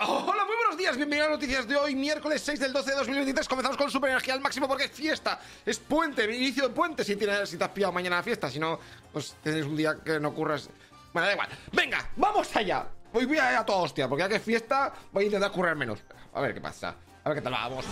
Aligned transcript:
Hola, 0.00 0.44
muy 0.44 0.54
buenos 0.54 0.76
días, 0.76 0.96
bienvenidos 0.96 1.26
a 1.26 1.30
las 1.30 1.40
noticias 1.40 1.66
de 1.66 1.74
hoy, 1.74 1.96
miércoles 1.96 2.40
6 2.42 2.60
del 2.60 2.72
12 2.72 2.90
de 2.90 2.96
2023. 2.98 3.48
Comenzamos 3.48 3.76
con 3.76 3.90
super 3.90 4.10
energía 4.10 4.32
al 4.32 4.40
máximo 4.40 4.68
porque 4.68 4.84
es 4.84 4.92
fiesta, 4.92 5.40
es 5.66 5.80
puente, 5.80 6.22
inicio 6.32 6.68
de 6.68 6.70
puente. 6.72 7.02
Si, 7.02 7.16
tienes, 7.16 7.48
si 7.48 7.56
te 7.58 7.64
has 7.64 7.70
pillado 7.70 7.92
mañana 7.92 8.14
la 8.14 8.22
fiesta, 8.22 8.48
si 8.48 8.60
no, 8.60 8.78
pues 9.12 9.34
tienes 9.42 9.66
un 9.66 9.76
día 9.76 9.96
que 9.96 10.20
no 10.20 10.28
ocurras. 10.28 10.70
Bueno, 11.12 11.26
da 11.26 11.32
igual. 11.32 11.48
Venga, 11.72 12.08
vamos 12.14 12.54
allá. 12.54 12.86
Hoy 13.12 13.24
voy 13.24 13.38
a 13.38 13.50
ir 13.50 13.58
a 13.58 13.66
toda 13.66 13.78
hostia, 13.78 14.08
porque 14.08 14.22
ya 14.22 14.28
que 14.28 14.36
es 14.36 14.42
fiesta, 14.42 14.92
voy 15.10 15.24
a 15.24 15.26
intentar 15.26 15.50
currar 15.50 15.74
menos. 15.74 15.98
A 16.32 16.40
ver 16.42 16.54
qué 16.54 16.60
pasa, 16.60 16.94
a 17.24 17.28
ver 17.28 17.38
qué 17.38 17.42
tal 17.42 17.54
vamos. 17.54 17.84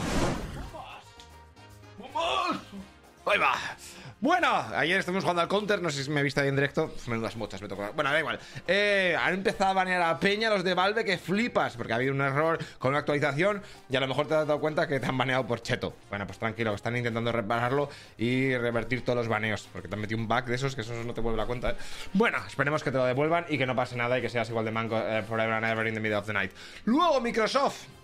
¡Vamos! 1.98 2.14
¡Vamos! 2.14 2.56
Ahí 3.26 3.38
va. 3.38 3.54
Bueno, 4.20 4.48
ayer 4.74 4.98
estuvimos 4.98 5.24
jugando 5.24 5.42
al 5.42 5.48
counter, 5.48 5.82
no 5.82 5.90
sé 5.90 6.04
si 6.04 6.10
me 6.10 6.22
viste 6.22 6.40
ahí 6.40 6.48
en 6.48 6.54
directo. 6.54 6.94
Menudas 7.06 7.36
mochas 7.36 7.60
me 7.60 7.68
tocó. 7.68 7.90
Bueno, 7.94 8.10
da 8.10 8.18
igual. 8.20 8.38
Eh, 8.66 9.16
han 9.20 9.34
empezado 9.34 9.72
a 9.72 9.74
banear 9.74 10.00
a 10.00 10.18
Peña 10.18 10.48
los 10.48 10.62
de 10.62 10.74
Valve 10.74 11.04
que 11.04 11.18
flipas, 11.18 11.76
porque 11.76 11.92
ha 11.92 11.96
habido 11.96 12.14
un 12.14 12.20
error 12.20 12.58
con 12.78 12.90
una 12.90 13.00
actualización 13.00 13.62
y 13.90 13.96
a 13.96 14.00
lo 14.00 14.06
mejor 14.06 14.28
te 14.28 14.34
has 14.34 14.46
dado 14.46 14.60
cuenta 14.60 14.86
que 14.86 15.00
te 15.00 15.06
han 15.06 15.18
baneado 15.18 15.46
por 15.46 15.60
cheto. 15.60 15.94
Bueno, 16.08 16.26
pues 16.26 16.38
tranquilo, 16.38 16.72
están 16.72 16.96
intentando 16.96 17.30
repararlo 17.32 17.90
y 18.16 18.56
revertir 18.56 19.04
todos 19.04 19.18
los 19.18 19.28
baneos, 19.28 19.68
porque 19.72 19.88
te 19.88 19.96
han 19.96 20.00
metido 20.00 20.20
un 20.20 20.28
bug 20.28 20.44
de 20.44 20.54
esos 20.54 20.74
que 20.74 20.80
eso 20.82 20.94
no 20.94 21.12
te 21.12 21.20
vuelve 21.20 21.36
la 21.36 21.46
cuenta. 21.46 21.70
¿eh? 21.70 21.76
Bueno, 22.12 22.38
esperemos 22.46 22.82
que 22.84 22.92
te 22.92 22.96
lo 22.96 23.04
devuelvan 23.04 23.44
y 23.48 23.58
que 23.58 23.66
no 23.66 23.74
pase 23.74 23.96
nada 23.96 24.18
y 24.18 24.22
que 24.22 24.28
seas 24.28 24.48
igual 24.48 24.64
de 24.64 24.70
manco 24.70 24.96
eh, 24.98 25.24
forever 25.24 25.52
and 25.52 25.66
ever 25.66 25.86
in 25.86 25.94
the 25.94 26.00
middle 26.00 26.18
of 26.18 26.26
the 26.26 26.32
night. 26.32 26.52
Luego, 26.84 27.20
Microsoft. 27.20 27.95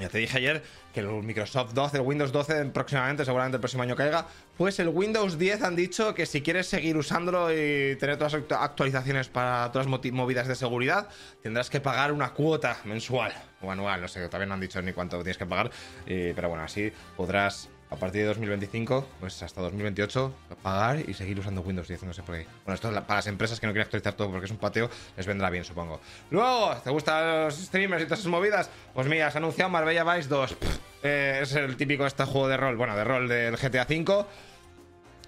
Ya 0.00 0.08
te 0.08 0.16
dije 0.16 0.38
ayer 0.38 0.62
que 0.94 1.00
el 1.00 1.08
Microsoft 1.08 1.74
12, 1.74 1.98
el 1.98 2.02
Windows 2.02 2.32
12 2.32 2.64
próximamente, 2.66 3.24
seguramente 3.26 3.56
el 3.56 3.60
próximo 3.60 3.82
año 3.82 3.94
caiga. 3.94 4.26
Pues 4.56 4.78
el 4.78 4.88
Windows 4.88 5.38
10 5.38 5.62
han 5.62 5.76
dicho 5.76 6.14
que 6.14 6.24
si 6.24 6.40
quieres 6.40 6.66
seguir 6.68 6.96
usándolo 6.96 7.52
y 7.52 7.96
tener 7.96 8.16
todas 8.16 8.32
las 8.32 8.42
actualizaciones 8.50 9.28
para 9.28 9.70
todas 9.72 9.86
las 9.86 10.12
movidas 10.12 10.48
de 10.48 10.54
seguridad, 10.54 11.08
tendrás 11.42 11.68
que 11.68 11.80
pagar 11.80 12.12
una 12.12 12.32
cuota 12.32 12.78
mensual 12.84 13.34
o 13.60 13.70
anual. 13.70 14.00
No 14.00 14.08
sé, 14.08 14.26
todavía 14.26 14.46
no 14.46 14.54
han 14.54 14.60
dicho 14.60 14.80
ni 14.80 14.92
cuánto 14.94 15.18
tienes 15.18 15.36
que 15.36 15.46
pagar. 15.46 15.70
pero 16.06 16.48
bueno, 16.48 16.64
así 16.64 16.90
podrás 17.16 17.68
a 17.90 17.96
partir 17.96 18.22
de 18.22 18.28
2025, 18.28 19.06
pues 19.18 19.42
hasta 19.42 19.60
2028, 19.62 20.32
pagar 20.62 21.00
y 21.08 21.12
seguir 21.12 21.40
usando 21.40 21.60
Windows 21.60 21.88
10, 21.88 22.04
no 22.04 22.12
sé 22.12 22.22
por 22.22 22.36
qué. 22.36 22.46
Bueno, 22.64 22.74
esto 22.74 22.88
es 22.88 23.00
para 23.00 23.16
las 23.16 23.26
empresas 23.26 23.58
que 23.58 23.66
no 23.66 23.72
quieren 23.72 23.86
actualizar 23.86 24.14
todo 24.14 24.30
porque 24.30 24.46
es 24.46 24.50
un 24.52 24.58
pateo, 24.58 24.88
les 25.16 25.26
vendrá 25.26 25.50
bien, 25.50 25.64
supongo. 25.64 26.00
Luego, 26.30 26.76
¿te 26.84 26.90
gustan 26.90 27.46
los 27.46 27.56
streamers 27.56 28.02
y 28.02 28.06
todas 28.06 28.20
esas 28.20 28.30
movidas? 28.30 28.70
Pues 28.94 29.08
mira, 29.08 29.30
se 29.30 29.38
ha 29.38 29.40
anunciado 29.40 29.70
Marbella 29.70 30.04
Vice 30.04 30.28
2. 30.28 30.56
Eh, 31.02 31.40
es 31.42 31.54
el 31.54 31.76
típico 31.76 32.06
este 32.06 32.24
juego 32.24 32.46
de 32.46 32.56
rol, 32.56 32.76
bueno, 32.76 32.94
de 32.94 33.02
rol 33.02 33.28
del 33.28 33.56
GTA 33.56 33.86
V. 33.88 34.04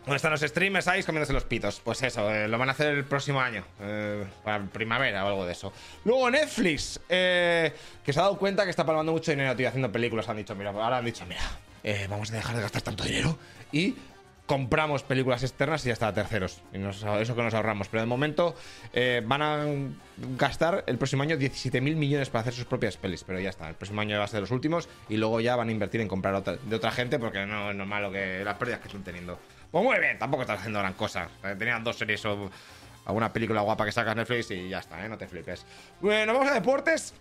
¿Dónde 0.05 0.17
están 0.17 0.33
los 0.33 0.41
streamers 0.41 0.87
ahí 0.87 1.03
comiéndose 1.03 1.33
los 1.33 1.45
pitos? 1.45 1.81
Pues 1.81 2.03
eso, 2.03 2.31
eh, 2.31 2.47
lo 2.47 2.59
van 2.59 2.69
a 2.69 2.73
hacer 2.73 2.89
el 2.89 3.05
próximo 3.05 3.41
año, 3.41 3.65
eh, 3.81 4.25
para 4.45 4.65
primavera 4.65 5.25
o 5.25 5.29
algo 5.29 5.47
de 5.47 5.53
eso. 5.53 5.73
Luego 6.05 6.31
Netflix, 6.31 7.01
que 7.09 7.73
se 8.05 8.19
ha 8.19 8.23
dado 8.23 8.37
cuenta 8.37 8.65
que 8.65 8.71
está 8.71 8.85
palmando 8.85 9.13
mucho 9.13 9.31
dinero, 9.31 9.57
tío, 9.57 9.69
haciendo 9.69 9.91
películas. 9.91 10.29
Han 10.29 10.37
dicho, 10.37 10.55
mira, 10.55 10.71
ahora 10.71 10.99
han 10.99 11.05
dicho, 11.05 11.25
mira, 11.27 11.41
eh, 11.85 12.07
vamos 12.09 12.31
a 12.31 12.35
dejar 12.35 12.57
de 12.57 12.63
gastar 12.63 12.83
tanto 12.83 13.05
dinero 13.05 13.39
y 13.71 13.95
compramos 14.47 15.03
películas 15.03 15.43
externas 15.43 15.85
y 15.85 15.89
ya 15.89 15.95
está, 15.95 16.13
terceros. 16.13 16.61
Y 16.73 16.77
eso 16.83 17.35
que 17.35 17.43
nos 17.43 17.55
ahorramos. 17.55 17.89
Pero 17.89 18.03
de 18.03 18.07
momento 18.07 18.55
eh, 18.93 19.23
van 19.25 19.43
a 19.43 19.65
gastar 20.37 20.85
el 20.87 20.99
próximo 20.99 21.23
año 21.23 21.37
17.000 21.37 21.81
millones 21.81 22.29
para 22.29 22.43
hacer 22.43 22.53
sus 22.55 22.65
propias 22.65 22.97
pelis. 22.97 23.25
Pero 23.25 23.41
ya 23.41 23.51
está, 23.51 23.69
el 23.69 23.75
próximo 23.75 24.01
año 24.01 24.19
va 24.19 24.25
a 24.25 24.29
ser 24.29 24.41
los 24.41 24.51
últimos 24.51 24.89
y 25.09 25.17
luego 25.17 25.41
ya 25.41 25.57
van 25.57 25.69
a 25.69 25.73
invertir 25.73 26.01
en 26.01 26.09
comprar 26.09 26.43
de 26.43 26.77
otra 26.77 26.91
gente 26.91 27.19
porque 27.19 27.47
no 27.47 27.71
es 27.71 27.77
normal 27.77 28.03
lo 28.03 28.13
que 28.13 28.45
las 28.45 28.57
pérdidas 28.57 28.81
que 28.81 28.89
están 28.89 29.03
teniendo. 29.03 29.39
Pues 29.71 29.85
muy 29.85 29.99
bien, 29.99 30.19
tampoco 30.19 30.43
están 30.43 30.59
haciendo 30.59 30.81
gran 30.81 30.93
cosa. 30.95 31.29
Eh, 31.45 31.55
tenían 31.59 31.83
dos 31.83 31.97
series 31.97 32.25
o 32.27 32.51
alguna 33.07 33.33
película 33.33 33.63
guapa 33.63 33.85
que 33.85 33.93
sacas 33.93 34.15
Netflix 34.15 34.51
y 34.51 34.69
ya 34.69 34.81
está, 34.81 35.05
¿eh? 35.05 35.09
no 35.09 35.17
te 35.17 35.27
flipes. 35.27 35.65
Bueno, 36.01 36.35
vamos 36.35 36.51
a 36.51 36.55
deportes. 36.55 37.15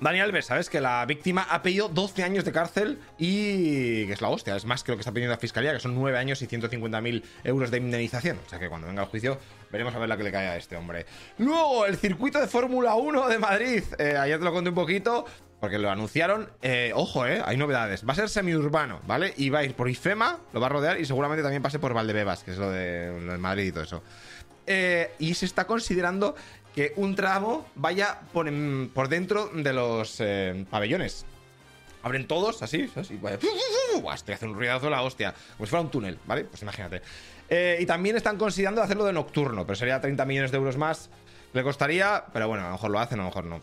Dani 0.00 0.20
Alves, 0.20 0.46
¿sabes? 0.46 0.70
Que 0.70 0.80
la 0.80 1.04
víctima 1.06 1.46
ha 1.50 1.62
pedido 1.62 1.88
12 1.88 2.22
años 2.22 2.44
de 2.44 2.52
cárcel 2.52 2.98
y 3.18 4.06
que 4.06 4.12
es 4.12 4.20
la 4.20 4.28
hostia, 4.28 4.56
es 4.56 4.64
más 4.64 4.82
que 4.82 4.92
lo 4.92 4.96
que 4.96 5.02
está 5.02 5.12
pidiendo 5.12 5.34
la 5.34 5.40
fiscalía, 5.40 5.72
que 5.72 5.80
son 5.80 5.94
9 5.94 6.18
años 6.18 6.40
y 6.42 6.46
150.000 6.46 7.22
euros 7.44 7.70
de 7.70 7.78
indemnización. 7.78 8.38
O 8.44 8.48
sea 8.48 8.58
que 8.58 8.68
cuando 8.68 8.86
venga 8.86 9.02
el 9.02 9.08
juicio 9.08 9.38
veremos 9.70 9.94
a 9.94 9.98
ver 9.98 10.08
la 10.08 10.16
que 10.16 10.24
le 10.24 10.32
cae 10.32 10.48
a 10.48 10.56
este 10.56 10.76
hombre. 10.76 11.06
Luego, 11.38 11.86
el 11.86 11.96
circuito 11.96 12.40
de 12.40 12.46
Fórmula 12.46 12.94
1 12.94 13.28
de 13.28 13.38
Madrid. 13.38 13.84
Eh, 13.98 14.16
ayer 14.16 14.38
te 14.38 14.44
lo 14.44 14.52
conté 14.52 14.70
un 14.70 14.74
poquito, 14.74 15.26
porque 15.60 15.78
lo 15.78 15.90
anunciaron. 15.90 16.50
Eh, 16.62 16.92
ojo, 16.94 17.26
eh, 17.26 17.42
hay 17.44 17.56
novedades. 17.56 18.06
Va 18.08 18.14
a 18.14 18.16
ser 18.16 18.28
semiurbano, 18.28 19.00
¿vale? 19.06 19.34
Y 19.36 19.50
va 19.50 19.60
a 19.60 19.64
ir 19.64 19.74
por 19.74 19.88
IFEMA, 19.88 20.40
lo 20.52 20.60
va 20.60 20.66
a 20.66 20.70
rodear 20.70 20.98
y 20.98 21.04
seguramente 21.04 21.42
también 21.42 21.62
pase 21.62 21.78
por 21.78 21.92
Valdebebas, 21.92 22.42
que 22.42 22.52
es 22.52 22.58
lo 22.58 22.70
de, 22.70 23.36
Madrid 23.38 23.66
y 23.66 23.72
todo 23.72 23.84
eso. 23.84 24.02
Eh, 24.66 25.12
y 25.18 25.34
se 25.34 25.46
está 25.46 25.66
considerando 25.66 26.34
que 26.74 26.92
un 26.96 27.14
tramo 27.14 27.66
vaya 27.74 28.20
por, 28.32 28.50
por 28.92 29.08
dentro 29.08 29.50
de 29.52 29.72
los 29.72 30.16
eh, 30.20 30.64
pabellones. 30.70 31.26
Abren 32.02 32.26
todos, 32.26 32.62
así, 32.62 32.90
así. 32.96 33.20
Estoy 34.14 34.34
haciendo 34.34 34.54
un 34.54 34.54
ruidazo 34.54 34.86
de 34.86 34.90
la 34.90 35.02
hostia. 35.02 35.34
Como 35.56 35.66
si 35.66 35.70
fuera 35.70 35.82
un 35.82 35.90
túnel, 35.90 36.18
¿vale? 36.26 36.44
Pues 36.44 36.62
imagínate. 36.62 37.02
Eh, 37.48 37.78
y 37.80 37.86
también 37.86 38.16
están 38.16 38.38
considerando 38.38 38.82
hacerlo 38.82 39.04
de 39.04 39.12
nocturno, 39.12 39.66
pero 39.66 39.76
sería 39.76 40.00
30 40.00 40.24
millones 40.24 40.50
de 40.50 40.56
euros 40.56 40.76
más. 40.76 41.10
Le 41.52 41.62
costaría, 41.62 42.24
pero 42.32 42.48
bueno, 42.48 42.64
a 42.64 42.66
lo 42.68 42.72
mejor 42.72 42.90
lo 42.90 43.00
hacen, 43.00 43.18
a 43.20 43.24
lo 43.24 43.28
mejor 43.28 43.44
no. 43.44 43.60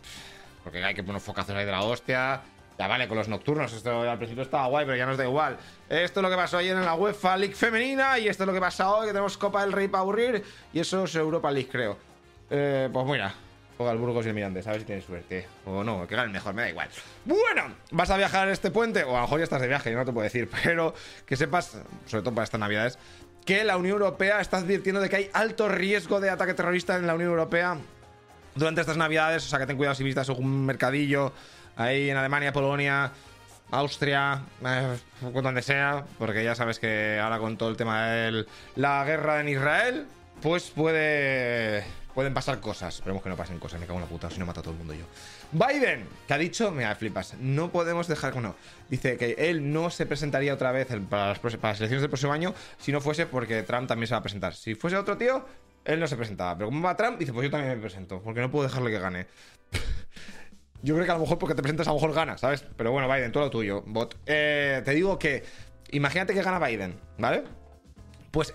Porque 0.62 0.84
hay 0.84 0.94
que 0.94 1.02
poner 1.02 1.20
focazos 1.20 1.56
ahí 1.56 1.64
de 1.64 1.72
la 1.72 1.82
hostia. 1.82 2.42
Ya 2.78 2.86
vale, 2.86 3.08
con 3.08 3.18
los 3.18 3.26
nocturnos. 3.26 3.72
Esto 3.72 4.02
al 4.02 4.18
principio 4.18 4.44
estaba 4.44 4.68
guay, 4.68 4.86
pero 4.86 4.96
ya 4.96 5.06
nos 5.06 5.16
da 5.16 5.24
igual. 5.24 5.56
Esto 5.88 6.20
es 6.20 6.22
lo 6.22 6.30
que 6.30 6.36
pasó 6.36 6.58
ayer 6.58 6.76
en 6.76 6.84
la 6.84 6.94
UEFA 6.94 7.36
League 7.36 7.54
femenina. 7.54 8.18
Y 8.20 8.28
esto 8.28 8.44
es 8.44 8.46
lo 8.46 8.52
que 8.52 8.60
pasa 8.60 8.92
hoy, 8.92 9.06
que 9.06 9.12
tenemos 9.12 9.36
Copa 9.36 9.62
del 9.62 9.72
Rey 9.72 9.88
para 9.88 10.02
aburrir. 10.02 10.44
Y 10.72 10.78
eso 10.78 11.02
es 11.02 11.14
Europa 11.16 11.50
League, 11.50 11.68
creo. 11.68 12.07
Eh, 12.50 12.88
pues 12.92 13.06
mira, 13.06 13.34
juega 13.76 13.92
el 13.92 13.98
Burgos 13.98 14.26
y 14.26 14.28
el 14.28 14.34
Mirandés, 14.34 14.66
a 14.66 14.72
ver 14.72 14.80
si 14.80 14.86
tienes 14.86 15.04
suerte. 15.04 15.46
O 15.64 15.84
no, 15.84 16.06
que 16.06 16.16
gane 16.16 16.32
mejor, 16.32 16.54
me 16.54 16.62
da 16.62 16.70
igual. 16.70 16.88
Bueno, 17.24 17.74
vas 17.90 18.10
a 18.10 18.16
viajar 18.16 18.48
este 18.48 18.70
puente, 18.70 19.04
o 19.04 19.10
a 19.10 19.20
lo 19.20 19.22
mejor 19.22 19.38
ya 19.38 19.44
estás 19.44 19.60
de 19.60 19.68
viaje, 19.68 19.90
yo 19.90 19.98
no 19.98 20.04
te 20.04 20.12
puedo 20.12 20.24
decir, 20.24 20.50
pero 20.64 20.94
que 21.24 21.36
sepas, 21.36 21.78
sobre 22.06 22.22
todo 22.22 22.34
para 22.34 22.44
estas 22.44 22.60
navidades, 22.60 22.98
que 23.46 23.64
la 23.64 23.76
Unión 23.76 23.94
Europea 23.94 24.40
está 24.40 24.58
advirtiendo 24.58 25.00
de 25.00 25.08
que 25.08 25.16
hay 25.16 25.30
alto 25.32 25.68
riesgo 25.68 26.20
de 26.20 26.30
ataque 26.30 26.54
terrorista 26.54 26.96
en 26.96 27.06
la 27.06 27.14
Unión 27.14 27.30
Europea 27.30 27.78
durante 28.54 28.80
estas 28.80 28.96
navidades, 28.96 29.46
o 29.46 29.48
sea 29.48 29.58
que 29.58 29.66
ten 29.66 29.76
cuidado 29.76 29.94
si 29.94 30.04
visitas 30.04 30.28
algún 30.28 30.66
mercadillo 30.66 31.32
ahí 31.76 32.10
en 32.10 32.16
Alemania, 32.16 32.52
Polonia, 32.52 33.12
Austria, 33.70 34.42
eh, 34.64 34.98
donde 35.20 35.62
sea, 35.62 36.04
porque 36.18 36.42
ya 36.42 36.54
sabes 36.54 36.78
que 36.78 37.20
ahora 37.22 37.38
con 37.38 37.56
todo 37.56 37.68
el 37.68 37.76
tema 37.76 38.08
de 38.08 38.46
la 38.76 39.04
guerra 39.04 39.40
en 39.40 39.48
Israel, 39.48 40.06
pues 40.42 40.70
puede 40.70 41.84
pueden 42.18 42.34
pasar 42.34 42.58
cosas. 42.58 42.96
Esperemos 42.96 43.22
que 43.22 43.28
no 43.28 43.36
pasen 43.36 43.60
cosas, 43.60 43.78
me 43.78 43.86
cago 43.86 44.00
en 44.00 44.04
la 44.04 44.08
puta, 44.08 44.28
si 44.28 44.40
no 44.40 44.44
mata 44.44 44.58
a 44.58 44.62
todo 44.64 44.72
el 44.72 44.78
mundo 44.78 44.92
yo. 44.92 45.04
Biden, 45.52 46.04
que 46.26 46.34
ha 46.34 46.36
dicho, 46.36 46.72
mira, 46.72 46.92
flipas, 46.96 47.34
no 47.38 47.70
podemos 47.70 48.08
dejar, 48.08 48.32
bueno, 48.32 48.56
dice 48.90 49.16
que 49.16 49.36
él 49.38 49.72
no 49.72 49.88
se 49.88 50.04
presentaría 50.04 50.52
otra 50.52 50.72
vez 50.72 50.88
para 51.08 51.28
las, 51.28 51.38
para 51.38 51.52
las 51.52 51.78
elecciones 51.78 52.00
del 52.00 52.10
próximo 52.10 52.32
año 52.32 52.54
si 52.78 52.90
no 52.90 53.00
fuese 53.00 53.26
porque 53.26 53.62
Trump 53.62 53.86
también 53.86 54.08
se 54.08 54.14
va 54.14 54.18
a 54.18 54.22
presentar. 54.22 54.56
Si 54.56 54.74
fuese 54.74 54.96
otro 54.96 55.16
tío, 55.16 55.46
él 55.84 56.00
no 56.00 56.08
se 56.08 56.16
presentaba. 56.16 56.58
Pero 56.58 56.70
como 56.70 56.82
va 56.82 56.96
Trump, 56.96 57.20
dice, 57.20 57.32
pues 57.32 57.44
yo 57.44 57.52
también 57.52 57.76
me 57.76 57.80
presento, 57.80 58.20
porque 58.20 58.40
no 58.40 58.50
puedo 58.50 58.66
dejarle 58.66 58.90
que 58.90 58.98
gane. 58.98 59.26
yo 60.82 60.94
creo 60.94 61.06
que 61.06 61.12
a 61.12 61.14
lo 61.14 61.20
mejor 61.20 61.38
porque 61.38 61.54
te 61.54 61.62
presentas 61.62 61.86
a 61.86 61.90
lo 61.90 61.98
mejor 61.98 62.14
gana, 62.14 62.36
¿sabes? 62.36 62.64
Pero 62.76 62.90
bueno, 62.90 63.06
Biden, 63.06 63.30
todo 63.30 63.44
lo 63.44 63.50
tuyo, 63.50 63.84
bot. 63.86 64.16
Eh, 64.26 64.82
te 64.84 64.90
digo 64.90 65.20
que, 65.20 65.44
imagínate 65.92 66.34
que 66.34 66.42
gana 66.42 66.58
Biden, 66.66 66.98
¿vale? 67.16 67.44
Pues 68.30 68.52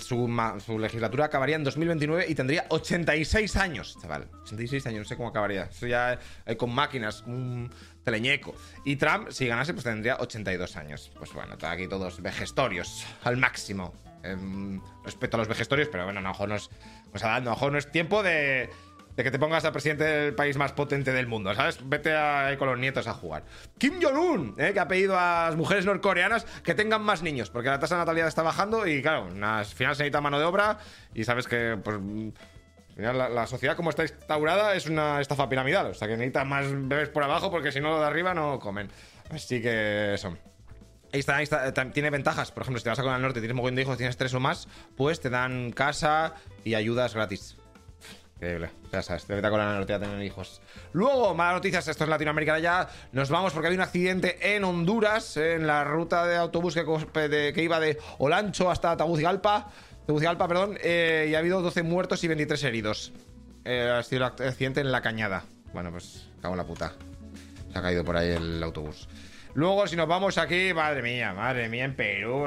su, 0.00 0.78
legislatura 0.78 1.26
acabaría 1.26 1.56
en 1.56 1.64
2029 1.64 2.26
y 2.28 2.34
tendría 2.34 2.66
86 2.68 3.56
años, 3.56 3.96
chaval. 4.00 4.28
86 4.42 4.86
años, 4.86 4.98
no 5.00 5.04
sé 5.04 5.16
cómo 5.16 5.28
acabaría. 5.30 5.64
Eso 5.64 5.86
ya 5.86 6.18
eh, 6.46 6.56
con 6.56 6.74
máquinas, 6.74 7.22
un 7.26 7.70
teleñeco. 8.04 8.54
Y 8.84 8.96
Trump, 8.96 9.30
si 9.30 9.46
ganase, 9.46 9.72
pues 9.72 9.84
tendría 9.84 10.16
82 10.16 10.76
años. 10.76 11.10
Pues 11.18 11.32
bueno, 11.32 11.56
aquí 11.62 11.88
todos 11.88 12.20
vejestorios, 12.20 13.06
al 13.22 13.36
máximo. 13.36 13.94
Em, 14.22 14.80
respeto 15.04 15.36
a 15.36 15.38
los 15.38 15.48
vejestorios, 15.48 15.88
pero 15.92 16.04
bueno, 16.04 16.20
a 16.20 16.46
no 16.46 16.54
es, 16.54 16.70
pues, 17.10 17.22
a 17.24 17.40
lo 17.40 17.50
mejor 17.50 17.72
no 17.72 17.78
es 17.78 17.90
tiempo 17.90 18.22
de 18.22 18.70
de 19.16 19.22
que 19.22 19.30
te 19.30 19.38
pongas 19.38 19.64
a 19.64 19.72
presidente 19.72 20.04
del 20.04 20.34
país 20.34 20.56
más 20.56 20.72
potente 20.72 21.12
del 21.12 21.26
mundo, 21.26 21.54
¿sabes? 21.54 21.78
Vete 21.82 22.14
a, 22.14 22.56
con 22.58 22.68
los 22.68 22.78
nietos 22.78 23.06
a 23.06 23.14
jugar. 23.14 23.44
Kim 23.78 24.00
Jong-un, 24.02 24.54
¿eh? 24.58 24.72
que 24.72 24.80
ha 24.80 24.88
pedido 24.88 25.18
a 25.18 25.46
las 25.46 25.56
mujeres 25.56 25.84
norcoreanas 25.84 26.44
que 26.62 26.74
tengan 26.74 27.02
más 27.02 27.22
niños, 27.22 27.50
porque 27.50 27.68
la 27.68 27.78
tasa 27.78 27.94
de 27.94 28.00
natalidad 28.00 28.28
está 28.28 28.42
bajando 28.42 28.86
y, 28.86 29.02
claro, 29.02 29.28
al 29.28 29.64
final 29.64 29.94
se 29.94 30.02
necesita 30.02 30.20
mano 30.20 30.38
de 30.38 30.44
obra 30.44 30.78
y 31.14 31.24
sabes 31.24 31.46
que, 31.46 31.78
pues, 31.82 31.98
la, 32.96 33.46
sociedad 33.46 33.76
como 33.76 33.90
está 33.90 34.02
instaurada 34.02 34.74
es 34.74 34.86
una 34.86 35.20
estafa 35.20 35.48
piramidal, 35.48 35.86
o 35.86 35.94
sea 35.94 36.06
que 36.06 36.16
necesita 36.16 36.44
más 36.44 36.66
bebés 36.70 37.08
por 37.08 37.24
abajo 37.24 37.50
porque 37.50 37.72
si 37.72 37.80
no 37.80 37.90
lo 37.90 38.00
de 38.00 38.06
arriba 38.06 38.34
no 38.34 38.58
comen. 38.58 38.88
Así 39.30 39.60
que 39.60 40.14
eso. 40.14 40.36
Está, 41.10 41.40
está, 41.42 41.90
tiene 41.92 42.10
ventajas. 42.10 42.50
Por 42.50 42.62
ejemplo, 42.62 42.78
si 42.78 42.84
te 42.84 42.90
vas 42.90 42.98
a 42.98 43.02
con 43.02 43.14
el 43.14 43.22
norte 43.22 43.40
tienes 43.40 43.54
mogollón 43.54 43.76
de 43.76 43.82
hijos, 43.82 43.96
tienes 43.96 44.16
tres 44.16 44.34
o 44.34 44.40
más, 44.40 44.68
pues 44.96 45.20
te 45.20 45.30
dan 45.30 45.70
casa 45.70 46.34
y 46.64 46.74
ayudas 46.74 47.14
gratis. 47.14 47.56
Increíble. 48.44 48.68
Ya 48.92 49.00
sabes, 49.00 49.24
te 49.24 49.40
con 49.40 49.58
la 49.58 49.72
norte 49.72 49.94
a 49.94 49.98
tener 49.98 50.22
hijos. 50.22 50.60
Luego, 50.92 51.34
malas 51.34 51.54
noticias, 51.54 51.88
esto 51.88 52.04
es 52.04 52.10
Latinoamérica 52.10 52.58
ya. 52.58 52.86
Nos 53.12 53.30
vamos 53.30 53.54
porque 53.54 53.68
había 53.68 53.78
un 53.78 53.84
accidente 53.84 54.54
en 54.54 54.64
Honduras, 54.64 55.38
en 55.38 55.66
la 55.66 55.82
ruta 55.82 56.26
de 56.26 56.36
autobús 56.36 56.74
que, 56.74 56.84
que 57.54 57.62
iba 57.62 57.80
de 57.80 57.98
Olancho 58.18 58.70
hasta 58.70 58.98
Tegucigalpa. 58.98 59.70
Tegucigalpa, 60.06 60.46
perdón. 60.46 60.76
Eh, 60.82 61.28
y 61.30 61.34
ha 61.34 61.38
habido 61.38 61.62
12 61.62 61.84
muertos 61.84 62.22
y 62.22 62.28
23 62.28 62.64
heridos. 62.64 63.14
Eh, 63.64 63.90
ha 63.90 64.02
sido 64.02 64.26
el 64.26 64.46
accidente 64.46 64.82
en 64.82 64.92
la 64.92 65.00
cañada. 65.00 65.44
Bueno, 65.72 65.90
pues 65.90 66.28
cago 66.42 66.52
en 66.52 66.58
la 66.58 66.66
puta. 66.66 66.92
Se 67.72 67.78
ha 67.78 67.80
caído 67.80 68.04
por 68.04 68.18
ahí 68.18 68.28
el 68.28 68.62
autobús. 68.62 69.08
Luego, 69.54 69.86
si 69.86 69.96
nos 69.96 70.06
vamos 70.06 70.36
aquí, 70.36 70.74
madre 70.74 71.00
mía, 71.00 71.32
madre 71.32 71.70
mía, 71.70 71.86
en 71.86 71.96
Perú, 71.96 72.44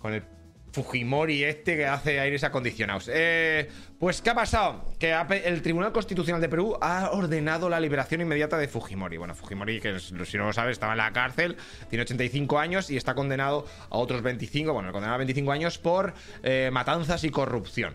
con 0.00 0.12
el 0.12 0.24
Fujimori 0.72 1.44
este 1.44 1.76
que 1.76 1.86
hace 1.86 2.20
aires 2.20 2.44
acondicionados. 2.44 3.10
Eh, 3.12 3.68
pues, 3.98 4.22
¿qué 4.22 4.30
ha 4.30 4.34
pasado? 4.34 4.84
Que 4.98 5.14
el 5.44 5.62
Tribunal 5.62 5.92
Constitucional 5.92 6.40
de 6.40 6.48
Perú 6.48 6.76
ha 6.80 7.10
ordenado 7.10 7.68
la 7.68 7.80
liberación 7.80 8.20
inmediata 8.20 8.56
de 8.56 8.68
Fujimori. 8.68 9.16
Bueno, 9.16 9.34
Fujimori, 9.34 9.80
que 9.80 9.98
si 9.98 10.14
no 10.36 10.46
lo 10.46 10.52
sabes, 10.52 10.72
estaba 10.72 10.92
en 10.92 10.98
la 10.98 11.12
cárcel, 11.12 11.56
tiene 11.88 12.02
85 12.02 12.58
años 12.58 12.90
y 12.90 12.96
está 12.96 13.14
condenado 13.14 13.66
a 13.90 13.98
otros 13.98 14.22
25, 14.22 14.72
bueno, 14.72 14.92
condenado 14.92 15.14
a 15.14 15.18
25 15.18 15.52
años 15.52 15.78
por 15.78 16.14
eh, 16.42 16.70
matanzas 16.72 17.24
y 17.24 17.30
corrupción. 17.30 17.94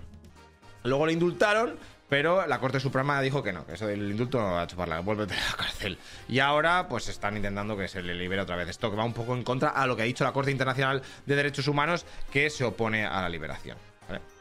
Luego 0.84 1.08
le 1.08 1.14
indultaron, 1.14 1.78
pero 2.10 2.46
la 2.46 2.60
Corte 2.60 2.80
Suprema 2.80 3.22
dijo 3.22 3.42
que 3.42 3.52
no, 3.52 3.66
que 3.66 3.74
eso 3.74 3.88
del 3.88 4.12
indulto 4.12 4.40
no 4.40 4.54
va 4.54 4.62
a 4.64 4.68
chuparla, 4.68 5.00
vuélvete 5.00 5.34
a 5.34 5.38
la 5.38 5.58
cárcel. 5.58 5.98
Y 6.28 6.40
ahora, 6.40 6.88
pues 6.88 7.08
están 7.10 7.36
intentando 7.36 7.76
que 7.76 7.88
se 7.88 8.02
le 8.02 8.14
libere 8.14 8.42
otra 8.42 8.56
vez. 8.56 8.70
Esto 8.70 8.92
que 8.92 8.98
va 8.98 9.04
un 9.04 9.14
poco 9.14 9.34
en 9.34 9.44
contra 9.44 9.70
a 9.70 9.88
lo 9.88 9.96
que 9.96 10.04
ha 10.04 10.06
dicho 10.06 10.24
la 10.24 10.32
Corte 10.32 10.52
Internacional 10.52 11.02
de 11.26 11.36
Derechos 11.36 11.68
Humanos, 11.68 12.06
que 12.32 12.50
se 12.50 12.64
opone 12.64 13.06
a 13.06 13.22
la 13.22 13.30
liberación. 13.30 13.78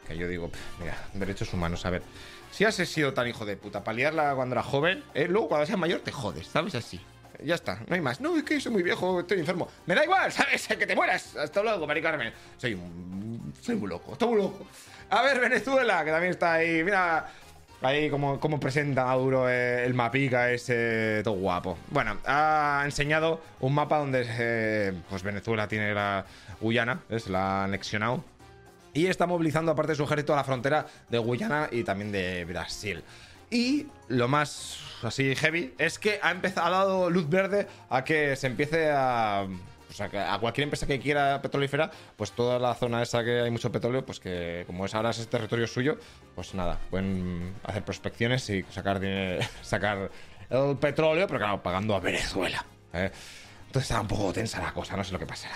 Que 0.07 0.15
yo 0.15 0.27
digo, 0.27 0.51
mira, 0.79 0.95
derechos 1.13 1.51
humanos, 1.53 1.85
a 1.85 1.89
ver. 1.89 2.03
Si 2.51 2.63
has 2.63 2.75
sido 2.75 3.13
tan 3.13 3.27
hijo 3.27 3.45
de 3.45 3.57
puta, 3.57 3.83
paliarla 3.83 4.35
cuando 4.35 4.53
era 4.53 4.63
joven, 4.63 5.03
¿eh? 5.13 5.27
luego 5.27 5.49
cuando 5.49 5.65
seas 5.65 5.79
mayor 5.79 6.01
te 6.01 6.11
jodes, 6.11 6.47
¿sabes? 6.47 6.75
Así. 6.75 7.01
Ya 7.43 7.55
está, 7.55 7.81
no 7.87 7.95
hay 7.95 8.01
más. 8.01 8.21
No, 8.21 8.37
es 8.37 8.43
que 8.43 8.61
soy 8.61 8.71
muy 8.71 8.83
viejo, 8.83 9.19
estoy 9.19 9.39
enfermo. 9.39 9.67
Me 9.87 9.95
da 9.95 10.03
igual, 10.03 10.31
¿sabes? 10.31 10.67
Que 10.79 10.85
te 10.85 10.95
mueras. 10.95 11.35
Hasta 11.35 11.61
luego, 11.61 11.85
Mari 11.85 12.01
Carmen. 12.01 12.31
Soy, 12.57 12.79
soy 13.61 13.75
muy 13.75 13.89
loco, 13.89 14.13
estoy 14.13 14.29
muy 14.29 14.37
loco. 14.37 14.65
A 15.09 15.21
ver, 15.21 15.39
Venezuela, 15.39 16.05
que 16.05 16.11
también 16.11 16.31
está 16.31 16.53
ahí. 16.53 16.83
Mira, 16.83 17.27
Ahí 17.81 18.09
como, 18.09 18.39
como 18.39 18.59
presenta 18.59 19.05
Maduro 19.05 19.49
eh, 19.49 19.85
el 19.85 19.93
mapica 19.93 20.51
ese 20.51 21.21
todo 21.23 21.35
guapo. 21.35 21.77
Bueno, 21.91 22.17
ha 22.25 22.81
enseñado 22.85 23.41
un 23.59 23.73
mapa 23.73 23.99
donde 23.99 24.25
eh, 24.27 24.93
pues 25.09 25.23
Venezuela 25.23 25.67
tiene 25.67 25.93
la 25.93 26.25
Guyana, 26.59 27.01
es 27.09 27.27
la 27.27 27.65
anexionado. 27.65 28.23
Y 28.93 29.07
está 29.07 29.27
movilizando 29.27 29.71
aparte 29.71 29.91
de 29.91 29.97
su 29.97 30.03
ejército 30.03 30.33
a 30.33 30.37
la 30.37 30.43
frontera 30.43 30.87
de 31.09 31.17
Guyana 31.17 31.67
y 31.71 31.83
también 31.83 32.11
de 32.11 32.45
Brasil. 32.45 33.03
Y 33.51 33.87
lo 34.07 34.27
más 34.27 34.79
así 35.03 35.35
heavy 35.35 35.73
es 35.77 35.99
que 35.99 36.19
ha 36.21 36.31
empezado, 36.31 36.67
ha 36.67 36.69
dado 36.71 37.09
luz 37.09 37.29
verde 37.29 37.67
a 37.89 38.03
que 38.03 38.35
se 38.35 38.47
empiece 38.47 38.89
a 38.89 39.45
o 39.95 39.97
sea, 39.97 40.09
que 40.09 40.19
a 40.19 40.37
cualquier 40.39 40.63
empresa 40.63 40.85
que 40.85 40.99
quiera 40.99 41.41
petrolífera, 41.41 41.89
pues 42.17 42.33
toda 42.33 42.59
la 42.59 42.75
zona 42.75 43.01
esa 43.01 43.23
que 43.23 43.39
hay 43.39 43.49
mucho 43.49 43.71
petróleo, 43.71 44.05
pues 44.05 44.19
que 44.19 44.65
como 44.67 44.85
es 44.85 44.93
ahora 44.93 45.11
es 45.11 45.25
territorio 45.29 45.67
suyo, 45.67 45.97
pues 46.35 46.53
nada, 46.53 46.77
pueden 46.89 47.53
hacer 47.63 47.85
prospecciones 47.85 48.49
y 48.49 48.63
sacar 48.63 48.99
sacar 49.61 50.11
el 50.49 50.75
petróleo, 50.75 51.27
pero 51.27 51.39
claro, 51.39 51.63
pagando 51.63 51.95
a 51.95 52.01
Venezuela. 52.01 52.65
¿eh? 52.91 53.09
Entonces 53.67 53.89
está 53.89 54.01
un 54.01 54.07
poco 54.09 54.33
tensa 54.33 54.61
la 54.61 54.73
cosa, 54.73 54.97
no 54.97 55.03
sé 55.05 55.13
lo 55.13 55.19
que 55.19 55.25
pasará. 55.25 55.55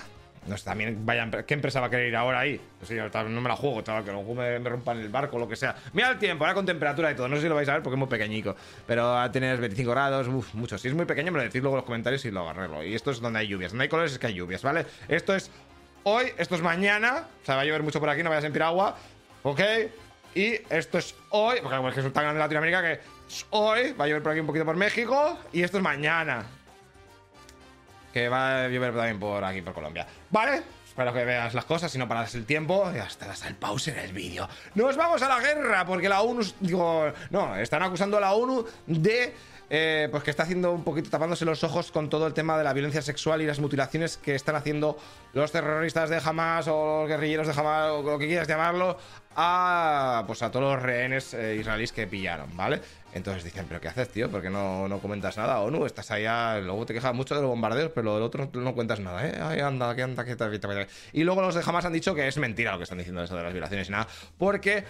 No 0.49 0.57
sé, 0.57 0.65
también, 0.65 1.05
vaya, 1.05 1.29
¿qué 1.45 1.53
empresa 1.53 1.79
va 1.79 1.87
a 1.87 1.89
querer 1.91 2.07
ir 2.07 2.15
ahora 2.15 2.39
ahí? 2.39 2.59
Pues 2.79 2.91
no 2.91 3.41
me 3.41 3.49
la 3.49 3.55
juego, 3.55 3.81
chaval, 3.83 4.03
que 4.03 4.11
luego 4.11 4.33
me, 4.33 4.57
me, 4.57 4.69
rompan 4.69 4.99
el 4.99 5.09
barco 5.09 5.37
lo 5.37 5.47
que 5.47 5.55
sea. 5.55 5.75
Mira 5.93 6.09
el 6.09 6.17
tiempo, 6.17 6.43
ahora 6.43 6.55
con 6.55 6.65
temperatura 6.65 7.11
y 7.11 7.15
todo. 7.15 7.27
No 7.27 7.35
sé 7.35 7.43
si 7.43 7.49
lo 7.49 7.53
vais 7.53 7.69
a 7.69 7.73
ver 7.73 7.83
porque 7.83 7.95
es 7.95 7.99
muy 7.99 8.07
pequeñico. 8.07 8.55
Pero 8.87 9.15
a 9.15 9.31
tener 9.31 9.59
25 9.59 9.91
grados, 9.91 10.27
uff, 10.27 10.55
mucho. 10.55 10.77
Si 10.79 10.87
es 10.87 10.93
muy 10.95 11.05
pequeño, 11.05 11.31
me 11.31 11.37
lo 11.37 11.43
decís 11.43 11.61
luego 11.61 11.75
en 11.75 11.81
los 11.81 11.85
comentarios 11.85 12.25
y 12.25 12.31
lo 12.31 12.49
arreglo. 12.49 12.83
Y 12.83 12.95
esto 12.95 13.11
es 13.11 13.21
donde 13.21 13.39
hay 13.39 13.47
lluvias. 13.47 13.71
Donde 13.71 13.83
hay 13.83 13.89
colores 13.89 14.11
es 14.11 14.17
que 14.17 14.25
hay 14.27 14.33
lluvias, 14.33 14.63
¿vale? 14.63 14.87
Esto 15.07 15.35
es 15.35 15.51
hoy, 16.03 16.25
esto 16.37 16.55
es 16.55 16.61
mañana. 16.63 17.27
O 17.43 17.45
sea, 17.45 17.55
va 17.55 17.61
a 17.61 17.65
llover 17.65 17.83
mucho 17.83 17.99
por 17.99 18.09
aquí, 18.09 18.23
no 18.23 18.31
vayas 18.31 18.51
a 18.51 18.67
agua. 18.67 18.97
¿Ok? 19.43 19.61
Y 20.33 20.55
esto 20.69 20.97
es 20.97 21.15
hoy, 21.29 21.57
porque 21.61 21.99
es 21.99 22.13
tan 22.13 22.23
grande 22.23 22.39
Latinoamérica 22.39 22.81
que 22.81 22.99
hoy, 23.51 23.93
va 23.93 24.05
a 24.05 24.07
llover 24.07 24.23
por 24.23 24.31
aquí 24.31 24.41
un 24.41 24.47
poquito 24.47 24.65
por 24.65 24.75
México. 24.75 25.37
Y 25.53 25.61
esto 25.61 25.77
es 25.77 25.83
mañana. 25.83 26.45
Que 28.13 28.29
va 28.29 28.63
a 28.63 28.67
llover 28.67 28.93
también 28.93 29.19
por 29.19 29.43
aquí, 29.43 29.61
por 29.61 29.73
Colombia. 29.73 30.07
¿Vale? 30.29 30.63
Espero 30.87 31.13
que 31.13 31.23
veas 31.23 31.53
las 31.53 31.65
cosas, 31.65 31.91
si 31.91 31.97
no 31.97 32.07
paras 32.07 32.35
el 32.35 32.45
tiempo, 32.45 32.91
y 32.93 32.97
hasta 32.97 33.31
el 33.47 33.55
pause 33.55 33.89
en 33.89 33.99
el 33.99 34.11
vídeo. 34.11 34.49
Nos 34.75 34.97
vamos 34.97 35.21
a 35.21 35.29
la 35.29 35.39
guerra, 35.39 35.85
porque 35.85 36.09
la 36.09 36.21
ONU, 36.21 36.41
digo, 36.59 37.13
no, 37.29 37.55
están 37.55 37.83
acusando 37.83 38.17
a 38.17 38.19
la 38.19 38.33
ONU 38.33 38.65
de 38.85 39.33
eh, 39.69 40.07
pues 40.11 40.23
que 40.23 40.31
está 40.31 40.43
haciendo 40.43 40.71
un 40.71 40.83
poquito 40.83 41.09
tapándose 41.09 41.45
los 41.45 41.63
ojos 41.63 41.91
con 41.91 42.09
todo 42.09 42.25
el 42.27 42.33
tema 42.33 42.57
de 42.57 42.63
la 42.63 42.73
violencia 42.73 43.01
sexual 43.01 43.41
y 43.41 43.45
las 43.45 43.59
mutilaciones 43.59 44.17
que 44.17 44.35
están 44.35 44.55
haciendo 44.55 44.97
los 45.33 45.51
terroristas 45.51 46.09
de 46.09 46.17
Hamas 46.23 46.67
o 46.67 47.01
los 47.01 47.09
guerrilleros 47.09 47.47
de 47.47 47.53
Hamas 47.53 47.91
o 47.91 48.01
lo 48.01 48.17
que 48.17 48.27
quieras 48.27 48.47
llamarlo 48.47 48.97
a 49.35 50.23
pues 50.27 50.41
a 50.41 50.51
todos 50.51 50.73
los 50.73 50.81
rehenes 50.81 51.33
eh, 51.33 51.55
israelíes 51.59 51.91
que 51.91 52.07
pillaron, 52.07 52.55
¿vale? 52.57 52.81
Entonces 53.13 53.43
dicen, 53.43 53.65
¿pero 53.67 53.79
qué 53.79 53.87
haces, 53.87 54.09
tío? 54.09 54.29
¿Por 54.29 54.41
qué 54.41 54.49
no, 54.49 54.87
no 54.87 54.99
comentas 54.99 55.37
nada? 55.37 55.61
O 55.61 55.71
no, 55.71 55.85
estás 55.85 56.11
allá, 56.11 56.59
luego 56.59 56.85
te 56.85 56.93
quejas 56.93 57.13
mucho 57.13 57.35
de 57.35 57.41
los 57.41 57.49
bombardeos, 57.49 57.91
pero 57.93 58.05
lo 58.05 58.13
del 58.15 58.23
otro 58.23 58.49
no, 58.53 58.73
cuentas 58.75 58.99
nada, 58.99 59.27
¿eh? 59.27 59.39
Ay, 59.41 59.59
anda, 59.59 59.95
que 59.95 60.03
anda, 60.03 60.25
que 60.25 60.87
Y 61.13 61.23
luego 61.23 61.41
los 61.41 61.55
de 61.55 61.61
Hamas 61.65 61.85
han 61.85 61.93
dicho 61.93 62.13
que 62.13 62.27
es 62.27 62.37
mentira 62.37 62.71
lo 62.71 62.77
que 62.77 62.83
están 62.83 62.97
diciendo 62.97 63.23
eso 63.23 63.35
de 63.35 63.43
las 63.43 63.53
violaciones 63.53 63.87
y 63.87 63.91
nada, 63.91 64.07
porque 64.37 64.83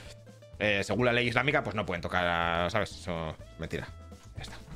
eh, 0.60 0.84
según 0.84 1.06
la 1.06 1.14
ley 1.14 1.28
islámica, 1.28 1.64
pues 1.64 1.76
no 1.76 1.86
pueden 1.86 2.02
tocar, 2.02 2.70
¿sabes? 2.70 2.92
Eso 2.92 3.30
es 3.30 3.60
mentira. 3.60 3.88
Ya 4.36 4.44
está. 4.44 4.69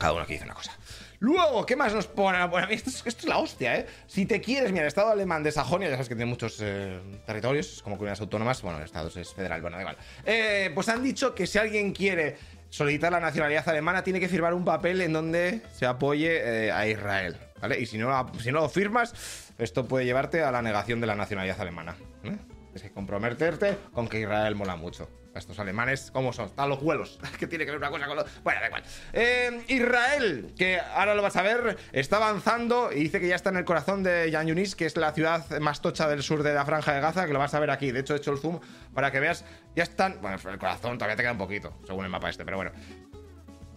Cada 0.00 0.14
uno 0.14 0.22
aquí 0.22 0.32
dice 0.32 0.46
una 0.46 0.54
cosa. 0.54 0.72
Luego, 1.18 1.66
¿qué 1.66 1.76
más 1.76 1.92
nos 1.92 2.06
pone? 2.06 2.44
Bueno, 2.46 2.66
esto 2.70 2.88
es, 2.88 3.02
esto 3.04 3.22
es 3.22 3.28
la 3.28 3.36
hostia, 3.36 3.76
¿eh? 3.76 3.86
Si 4.06 4.24
te 4.24 4.40
quieres, 4.40 4.72
mira, 4.72 4.84
el 4.84 4.88
Estado 4.88 5.10
alemán 5.10 5.42
de 5.42 5.52
Sajonia, 5.52 5.88
ya 5.88 5.94
sabes 5.94 6.08
que 6.08 6.14
tiene 6.14 6.30
muchos 6.30 6.58
eh, 6.62 6.98
territorios, 7.26 7.82
como 7.82 7.96
comunidades 7.96 8.22
autónomas, 8.22 8.62
bueno, 8.62 8.78
el 8.78 8.84
Estado 8.84 9.10
es 9.14 9.34
federal, 9.34 9.60
bueno, 9.60 9.76
da 9.76 9.82
igual. 9.82 9.96
Eh, 10.24 10.70
pues 10.74 10.88
han 10.88 11.02
dicho 11.02 11.34
que 11.34 11.46
si 11.46 11.58
alguien 11.58 11.92
quiere 11.92 12.38
solicitar 12.70 13.12
la 13.12 13.20
nacionalidad 13.20 13.68
alemana, 13.68 14.02
tiene 14.02 14.20
que 14.20 14.28
firmar 14.28 14.54
un 14.54 14.64
papel 14.64 15.02
en 15.02 15.12
donde 15.12 15.60
se 15.74 15.84
apoye 15.84 16.40
eh, 16.66 16.72
a 16.72 16.86
Israel, 16.88 17.36
¿vale? 17.60 17.78
Y 17.78 17.84
si 17.84 17.98
no, 17.98 18.32
si 18.40 18.50
no 18.50 18.60
lo 18.60 18.68
firmas, 18.70 19.52
esto 19.58 19.86
puede 19.86 20.06
llevarte 20.06 20.42
a 20.42 20.50
la 20.50 20.62
negación 20.62 21.02
de 21.02 21.06
la 21.06 21.14
nacionalidad 21.14 21.60
alemana. 21.60 21.96
¿eh? 22.24 22.38
Es 22.74 22.82
que 22.82 22.90
comprometerte 22.90 23.76
con 23.92 24.08
que 24.08 24.20
Israel 24.20 24.54
mola 24.54 24.76
mucho. 24.76 25.08
Estos 25.34 25.58
alemanes, 25.60 26.10
¿cómo 26.12 26.32
son? 26.32 26.46
Están 26.46 26.68
los 26.68 26.80
vuelos. 26.82 27.18
que 27.38 27.46
tiene 27.46 27.64
que 27.64 27.70
ver 27.70 27.78
una 27.78 27.90
cosa 27.90 28.06
con 28.06 28.16
lo. 28.16 28.24
Bueno, 28.42 28.60
da 28.60 28.66
igual. 28.66 28.82
Eh, 29.12 29.64
Israel, 29.68 30.52
que 30.56 30.80
ahora 30.80 31.14
lo 31.14 31.22
vas 31.22 31.36
a 31.36 31.42
ver, 31.42 31.76
está 31.92 32.16
avanzando 32.16 32.90
y 32.92 33.00
dice 33.00 33.20
que 33.20 33.28
ya 33.28 33.36
está 33.36 33.50
en 33.50 33.56
el 33.56 33.64
corazón 33.64 34.02
de 34.02 34.30
Yan 34.30 34.48
Yunis, 34.48 34.74
que 34.74 34.86
es 34.86 34.96
la 34.96 35.12
ciudad 35.12 35.48
más 35.60 35.80
tocha 35.80 36.08
del 36.08 36.22
sur 36.22 36.42
de 36.42 36.52
la 36.54 36.64
franja 36.64 36.92
de 36.94 37.00
Gaza, 37.00 37.26
que 37.26 37.32
lo 37.32 37.38
vas 37.38 37.54
a 37.54 37.60
ver 37.60 37.70
aquí. 37.70 37.92
De 37.92 38.00
hecho, 38.00 38.14
he 38.14 38.18
hecho 38.18 38.32
el 38.32 38.38
zoom 38.38 38.60
para 38.92 39.10
que 39.10 39.20
veas. 39.20 39.44
Ya 39.76 39.84
están. 39.84 40.20
Bueno, 40.20 40.36
el 40.36 40.58
corazón 40.58 40.98
todavía 40.98 41.16
te 41.16 41.22
queda 41.22 41.32
un 41.32 41.38
poquito, 41.38 41.74
según 41.86 42.04
el 42.04 42.10
mapa 42.10 42.28
este, 42.28 42.44
pero 42.44 42.56
bueno. 42.56 42.72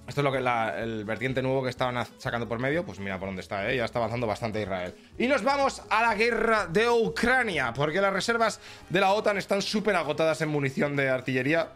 Esto 0.07 0.19
es 0.19 0.25
lo 0.25 0.31
que 0.31 0.39
el 0.39 1.05
vertiente 1.05 1.41
nuevo 1.41 1.63
que 1.63 1.69
estaban 1.69 2.05
sacando 2.17 2.47
por 2.47 2.59
medio. 2.59 2.85
Pues 2.85 2.99
mira 2.99 3.17
por 3.17 3.29
dónde 3.29 3.41
está, 3.41 3.69
¿eh? 3.69 3.77
ya 3.77 3.85
está 3.85 3.99
avanzando 3.99 4.27
bastante 4.27 4.61
Israel. 4.61 4.93
Y 5.17 5.27
nos 5.27 5.43
vamos 5.43 5.81
a 5.89 6.01
la 6.01 6.15
guerra 6.15 6.67
de 6.67 6.89
Ucrania, 6.89 7.73
porque 7.73 8.01
las 8.01 8.11
reservas 8.11 8.59
de 8.89 8.99
la 8.99 9.13
OTAN 9.13 9.37
están 9.37 9.61
súper 9.61 9.95
agotadas 9.95 10.41
en 10.41 10.49
munición 10.49 10.95
de 10.95 11.09
artillería. 11.09 11.69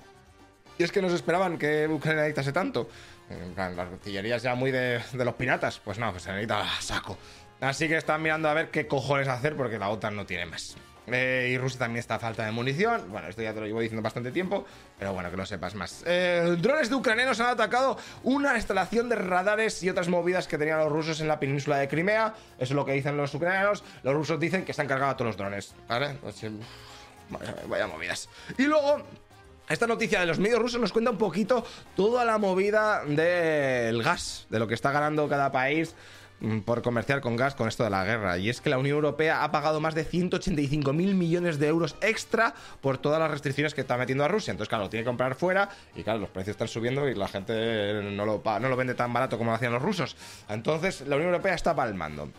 Y 0.78 0.84
es 0.84 0.92
que 0.92 1.02
nos 1.02 1.14
esperaban 1.14 1.58
que 1.58 1.88
Ucrania 1.88 2.24
necesitase 2.24 2.52
tanto. 2.52 2.90
En 3.30 3.54
plan, 3.54 3.76
la 3.76 3.84
artillería 3.84 4.36
es 4.36 4.44
ya 4.44 4.56
muy 4.56 4.72
de, 4.72 5.02
de 5.14 5.26
los 5.26 5.36
piratas. 5.36 5.80
Pues 5.80 5.98
no, 5.98 6.12
pues 6.12 6.24
se 6.24 6.32
necesita 6.32 6.66
saco. 6.82 7.18
Así 7.62 7.88
que 7.88 7.98
están 7.98 8.22
mirando 8.22 8.50
a 8.50 8.54
ver 8.54 8.70
qué 8.70 8.88
cojones 8.88 9.28
hacer 9.28 9.56
porque 9.56 9.80
la 9.80 9.90
OTAN 9.90 10.16
no 10.16 10.26
tiene 10.26 10.46
más. 10.46 10.76
Eh, 11.08 11.52
y 11.54 11.58
Rusia 11.58 11.80
también 11.80 12.00
está 12.00 12.16
a 12.16 12.20
falta 12.20 12.46
de 12.46 12.52
munición. 12.52 13.10
Bueno, 13.10 13.28
esto 13.30 13.42
ya 13.42 13.54
te 13.54 13.62
lo 13.62 13.66
llevo 13.66 13.80
diciendo 13.80 14.02
bastante 14.02 14.32
tiempo, 14.32 14.66
pero 15.00 15.14
bueno, 15.14 15.32
que 15.32 15.38
lo 15.38 15.46
sepas 15.46 15.74
más. 15.74 16.04
Eh, 16.06 16.58
drones 16.60 16.90
de 16.90 16.96
ucranianos 16.96 17.40
han 17.40 17.48
atacado 17.48 17.98
una 18.24 18.56
instalación 18.56 19.08
de 19.08 19.16
radares 19.16 19.82
y 19.84 19.90
otras 19.90 20.10
movidas 20.10 20.48
que 20.48 20.58
tenían 20.58 20.80
los 20.80 20.92
rusos 20.92 21.22
en 21.22 21.30
la 21.30 21.40
península 21.40 21.78
de 21.78 21.88
Crimea. 21.88 22.34
Eso 22.58 22.74
es 22.74 22.76
lo 22.76 22.86
que 22.86 22.92
dicen 22.92 23.16
los 23.16 23.34
ucranianos. 23.34 23.84
Los 24.04 24.14
rusos 24.14 24.40
dicen 24.40 24.66
que 24.66 24.74
se 24.74 24.82
han 24.82 24.88
cargado 24.88 25.12
a 25.12 25.18
todos 25.18 25.30
los 25.30 25.38
drones. 25.38 25.74
¿Vale? 25.88 26.18
Pues, 26.22 26.44
eh, 26.44 26.52
vaya, 27.68 27.88
movidas. 27.88 28.28
Y 28.58 28.64
luego, 28.64 29.02
esta 29.70 29.88
noticia 29.88 30.20
de 30.20 30.26
los 30.26 30.40
medios 30.40 30.60
rusos 30.60 30.82
nos 30.82 30.92
cuenta 30.92 31.12
un 31.12 31.18
poquito 31.18 31.66
toda 31.96 32.26
la 32.26 32.38
movida 32.38 33.06
del 33.06 34.04
gas, 34.04 34.46
de 34.50 34.60
lo 34.60 34.68
que 34.68 34.74
está 34.74 34.92
ganando 34.92 35.30
cada 35.30 35.54
país 35.54 35.96
por 36.66 36.82
comerciar 36.82 37.22
con 37.22 37.36
gas 37.36 37.56
con 37.56 37.68
esto 37.68 37.84
de 37.84 37.90
la 37.90 38.04
guerra. 38.04 38.38
Y 38.38 38.50
es 38.50 38.62
que 38.62 38.70
la 38.70 38.78
Unión 38.78 38.96
Europea 38.96 39.44
ha 39.44 39.52
pagado 39.52 39.80
más 39.80 39.96
de 39.96 40.04
185 40.04 40.94
mil 40.94 41.16
millones 41.16 41.60
de 41.60 41.68
euros 41.68 41.96
extra 42.02 42.54
por 42.82 42.98
todas 42.98 43.20
las 43.20 43.32
restricciones 43.32 43.74
que 43.74 43.82
está 43.82 43.98
metiendo 43.98 44.24
a 44.24 44.28
Rusia. 44.28 44.52
Entonces, 44.52 44.70
claro, 44.70 44.86
lo 44.86 44.90
tiene 44.90 45.04
que 45.04 45.08
comprar 45.08 45.36
fuera 45.36 45.70
y, 45.96 46.04
claro, 46.04 46.20
los 46.20 46.30
precios 46.30 46.54
están 46.54 46.68
subiendo 46.68 47.08
y 47.10 47.16
la 47.16 47.28
gente 47.28 48.02
no 48.04 48.26
lo, 48.26 48.42
no 48.44 48.70
lo 48.70 48.76
vende 48.76 48.94
tan 48.94 49.12
barato 49.14 49.38
como 49.38 49.52
lo 49.52 49.56
hacían 49.56 49.74
los 49.74 49.82
rusos. 49.82 50.16
Entonces, 50.50 51.02
la 51.08 51.16
Unión 51.16 51.32
Europea 51.32 51.56
está 51.56 51.76
palmando. 51.76 52.30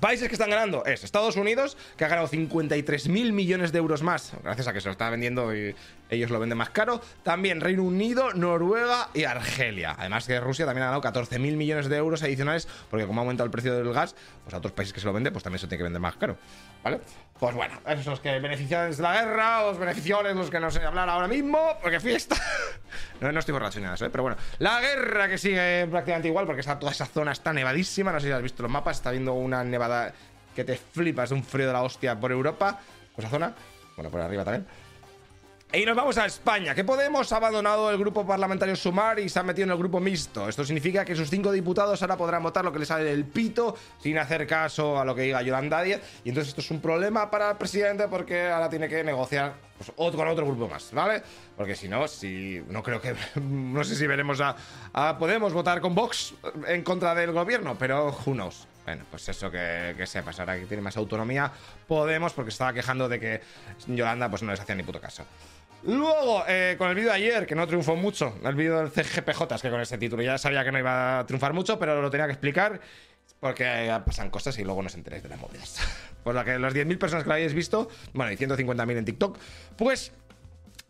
Países 0.00 0.28
que 0.28 0.34
están 0.34 0.48
ganando 0.48 0.84
es 0.86 1.04
Estados 1.04 1.36
Unidos, 1.36 1.76
que 1.98 2.06
ha 2.06 2.08
ganado 2.08 2.26
53 2.26 3.08
mil 3.08 3.34
millones 3.34 3.70
de 3.70 3.78
euros 3.78 4.02
más, 4.02 4.32
gracias 4.42 4.66
a 4.66 4.72
que 4.72 4.80
se 4.80 4.88
lo 4.88 4.92
está 4.92 5.10
vendiendo 5.10 5.54
y 5.54 5.74
ellos 6.08 6.30
lo 6.30 6.40
venden 6.40 6.56
más 6.56 6.70
caro. 6.70 7.02
También 7.22 7.60
Reino 7.60 7.82
Unido, 7.82 8.32
Noruega 8.32 9.10
y 9.12 9.24
Argelia. 9.24 9.94
Además 9.98 10.26
que 10.26 10.40
Rusia 10.40 10.64
también 10.64 10.84
ha 10.84 10.90
ganado 10.90 11.02
14.000 11.02 11.38
millones 11.54 11.90
de 11.90 11.96
euros 11.96 12.22
adicionales 12.22 12.66
porque 12.88 13.06
como 13.06 13.20
ha 13.20 13.24
aumentado 13.24 13.44
el 13.44 13.50
precio 13.50 13.74
del 13.74 13.92
gas, 13.92 14.16
pues 14.42 14.54
a 14.54 14.56
otros 14.56 14.72
países 14.72 14.94
que 14.94 15.00
se 15.00 15.06
lo 15.06 15.12
venden, 15.12 15.34
pues 15.34 15.44
también 15.44 15.58
se 15.58 15.66
tiene 15.66 15.78
que 15.78 15.84
vender 15.84 16.00
más 16.00 16.16
caro. 16.16 16.38
¿Vale? 16.82 17.00
Pues 17.40 17.54
bueno, 17.54 17.80
esos 17.86 18.20
que 18.20 18.38
benefician 18.38 18.90
de 18.90 19.02
la 19.02 19.14
guerra, 19.14 19.62
los 19.62 19.78
beneficios 19.78 20.22
los 20.34 20.50
que 20.50 20.60
no 20.60 20.70
sé 20.70 20.84
hablar 20.84 21.08
ahora 21.08 21.26
mismo, 21.26 21.58
porque 21.80 21.98
fiesta. 21.98 22.36
no, 23.20 23.32
no 23.32 23.38
estoy 23.38 23.54
borracho 23.54 23.78
ni 23.78 23.86
nada, 23.86 23.96
¿eh? 23.96 24.10
pero 24.10 24.24
bueno. 24.24 24.36
La 24.58 24.78
guerra 24.82 25.26
que 25.26 25.38
sigue 25.38 25.86
prácticamente 25.90 26.28
igual, 26.28 26.44
porque 26.44 26.60
está, 26.60 26.78
toda 26.78 26.92
esa 26.92 27.06
zona 27.06 27.32
está 27.32 27.54
nevadísima. 27.54 28.12
No 28.12 28.20
sé 28.20 28.26
si 28.26 28.32
has 28.32 28.42
visto 28.42 28.62
los 28.62 28.70
mapas, 28.70 28.98
está 28.98 29.10
viendo 29.10 29.32
una 29.32 29.64
nevada 29.64 30.12
que 30.54 30.64
te 30.64 30.76
flipas 30.76 31.30
de 31.30 31.36
un 31.36 31.42
frío 31.42 31.66
de 31.66 31.72
la 31.72 31.82
hostia 31.82 32.20
por 32.20 32.30
Europa, 32.30 32.78
por 33.16 33.24
esa 33.24 33.30
zona. 33.30 33.54
Bueno, 33.96 34.10
por 34.10 34.20
arriba 34.20 34.44
también. 34.44 34.66
Y 35.72 35.84
nos 35.84 35.94
vamos 35.94 36.18
a 36.18 36.26
España, 36.26 36.74
que 36.74 36.82
Podemos 36.82 37.32
ha 37.32 37.36
abandonado 37.36 37.92
el 37.92 37.98
grupo 37.98 38.26
parlamentario 38.26 38.74
Sumar 38.74 39.20
y 39.20 39.28
se 39.28 39.38
ha 39.38 39.44
metido 39.44 39.66
en 39.66 39.70
el 39.70 39.78
grupo 39.78 40.00
mixto. 40.00 40.48
Esto 40.48 40.64
significa 40.64 41.04
que 41.04 41.14
sus 41.14 41.30
cinco 41.30 41.52
diputados 41.52 42.02
ahora 42.02 42.16
podrán 42.16 42.42
votar 42.42 42.64
lo 42.64 42.72
que 42.72 42.80
les 42.80 42.88
sale 42.88 43.04
del 43.04 43.24
pito 43.24 43.76
sin 44.02 44.18
hacer 44.18 44.48
caso 44.48 44.98
a 44.98 45.04
lo 45.04 45.14
que 45.14 45.22
diga 45.22 45.42
Yolanda 45.42 45.80
Díaz. 45.80 46.00
Y 46.24 46.30
entonces 46.30 46.48
esto 46.48 46.60
es 46.60 46.70
un 46.72 46.80
problema 46.80 47.30
para 47.30 47.52
el 47.52 47.56
presidente 47.56 48.08
porque 48.08 48.48
ahora 48.48 48.68
tiene 48.68 48.88
que 48.88 49.04
negociar 49.04 49.54
pues, 49.78 49.92
con 49.94 50.26
otro 50.26 50.44
grupo 50.44 50.66
más, 50.66 50.92
¿vale? 50.92 51.22
Porque 51.56 51.76
si 51.76 51.88
no, 51.88 52.08
si 52.08 52.60
no 52.68 52.82
creo 52.82 53.00
que... 53.00 53.14
No 53.40 53.84
sé 53.84 53.94
si 53.94 54.08
veremos 54.08 54.40
a, 54.40 54.56
Podemos 55.20 55.52
votar 55.52 55.80
con 55.80 55.94
Vox 55.94 56.34
en 56.66 56.82
contra 56.82 57.14
del 57.14 57.30
gobierno, 57.30 57.76
pero 57.78 58.08
who 58.26 58.32
knows. 58.32 58.66
Bueno, 58.84 59.04
pues 59.08 59.28
eso 59.28 59.48
que, 59.52 59.94
que 59.96 60.06
sepas. 60.06 60.40
Ahora 60.40 60.58
que 60.58 60.66
tiene 60.66 60.82
más 60.82 60.96
autonomía, 60.96 61.52
Podemos, 61.86 62.32
porque 62.32 62.50
estaba 62.50 62.72
quejando 62.72 63.08
de 63.08 63.20
que 63.20 63.40
Yolanda 63.86 64.28
pues 64.28 64.42
no 64.42 64.50
les 64.50 64.58
hacía 64.58 64.74
ni 64.74 64.82
puto 64.82 65.00
caso. 65.00 65.24
Luego, 65.82 66.44
eh, 66.46 66.74
con 66.76 66.88
el 66.88 66.94
vídeo 66.94 67.10
de 67.10 67.16
ayer, 67.16 67.46
que 67.46 67.54
no 67.54 67.66
triunfó 67.66 67.96
mucho, 67.96 68.34
el 68.44 68.54
vídeo 68.54 68.78
del 68.78 68.90
CGPJ, 68.90 69.54
es 69.54 69.62
que 69.62 69.70
con 69.70 69.80
ese 69.80 69.98
título 69.98 70.22
ya 70.22 70.36
sabía 70.36 70.64
que 70.64 70.72
no 70.72 70.78
iba 70.78 71.20
a 71.20 71.26
triunfar 71.26 71.52
mucho, 71.52 71.78
pero 71.78 72.00
lo 72.02 72.10
tenía 72.10 72.26
que 72.26 72.32
explicar 72.32 72.80
porque 73.40 73.98
pasan 74.04 74.30
cosas 74.30 74.58
y 74.58 74.64
luego 74.64 74.82
no 74.82 74.88
os 74.88 74.94
enteréis 74.94 75.22
de 75.22 75.30
las 75.30 75.40
movidas. 75.40 75.80
Por 76.22 76.34
lo 76.34 76.44
que 76.44 76.58
las 76.58 76.74
10.000 76.74 76.98
personas 76.98 77.24
que 77.24 77.28
lo 77.28 77.34
hayáis 77.34 77.54
visto, 77.54 77.88
bueno, 78.12 78.30
y 78.30 78.36
150.000 78.36 78.98
en 78.98 79.04
TikTok, 79.06 79.38
pues 79.76 80.12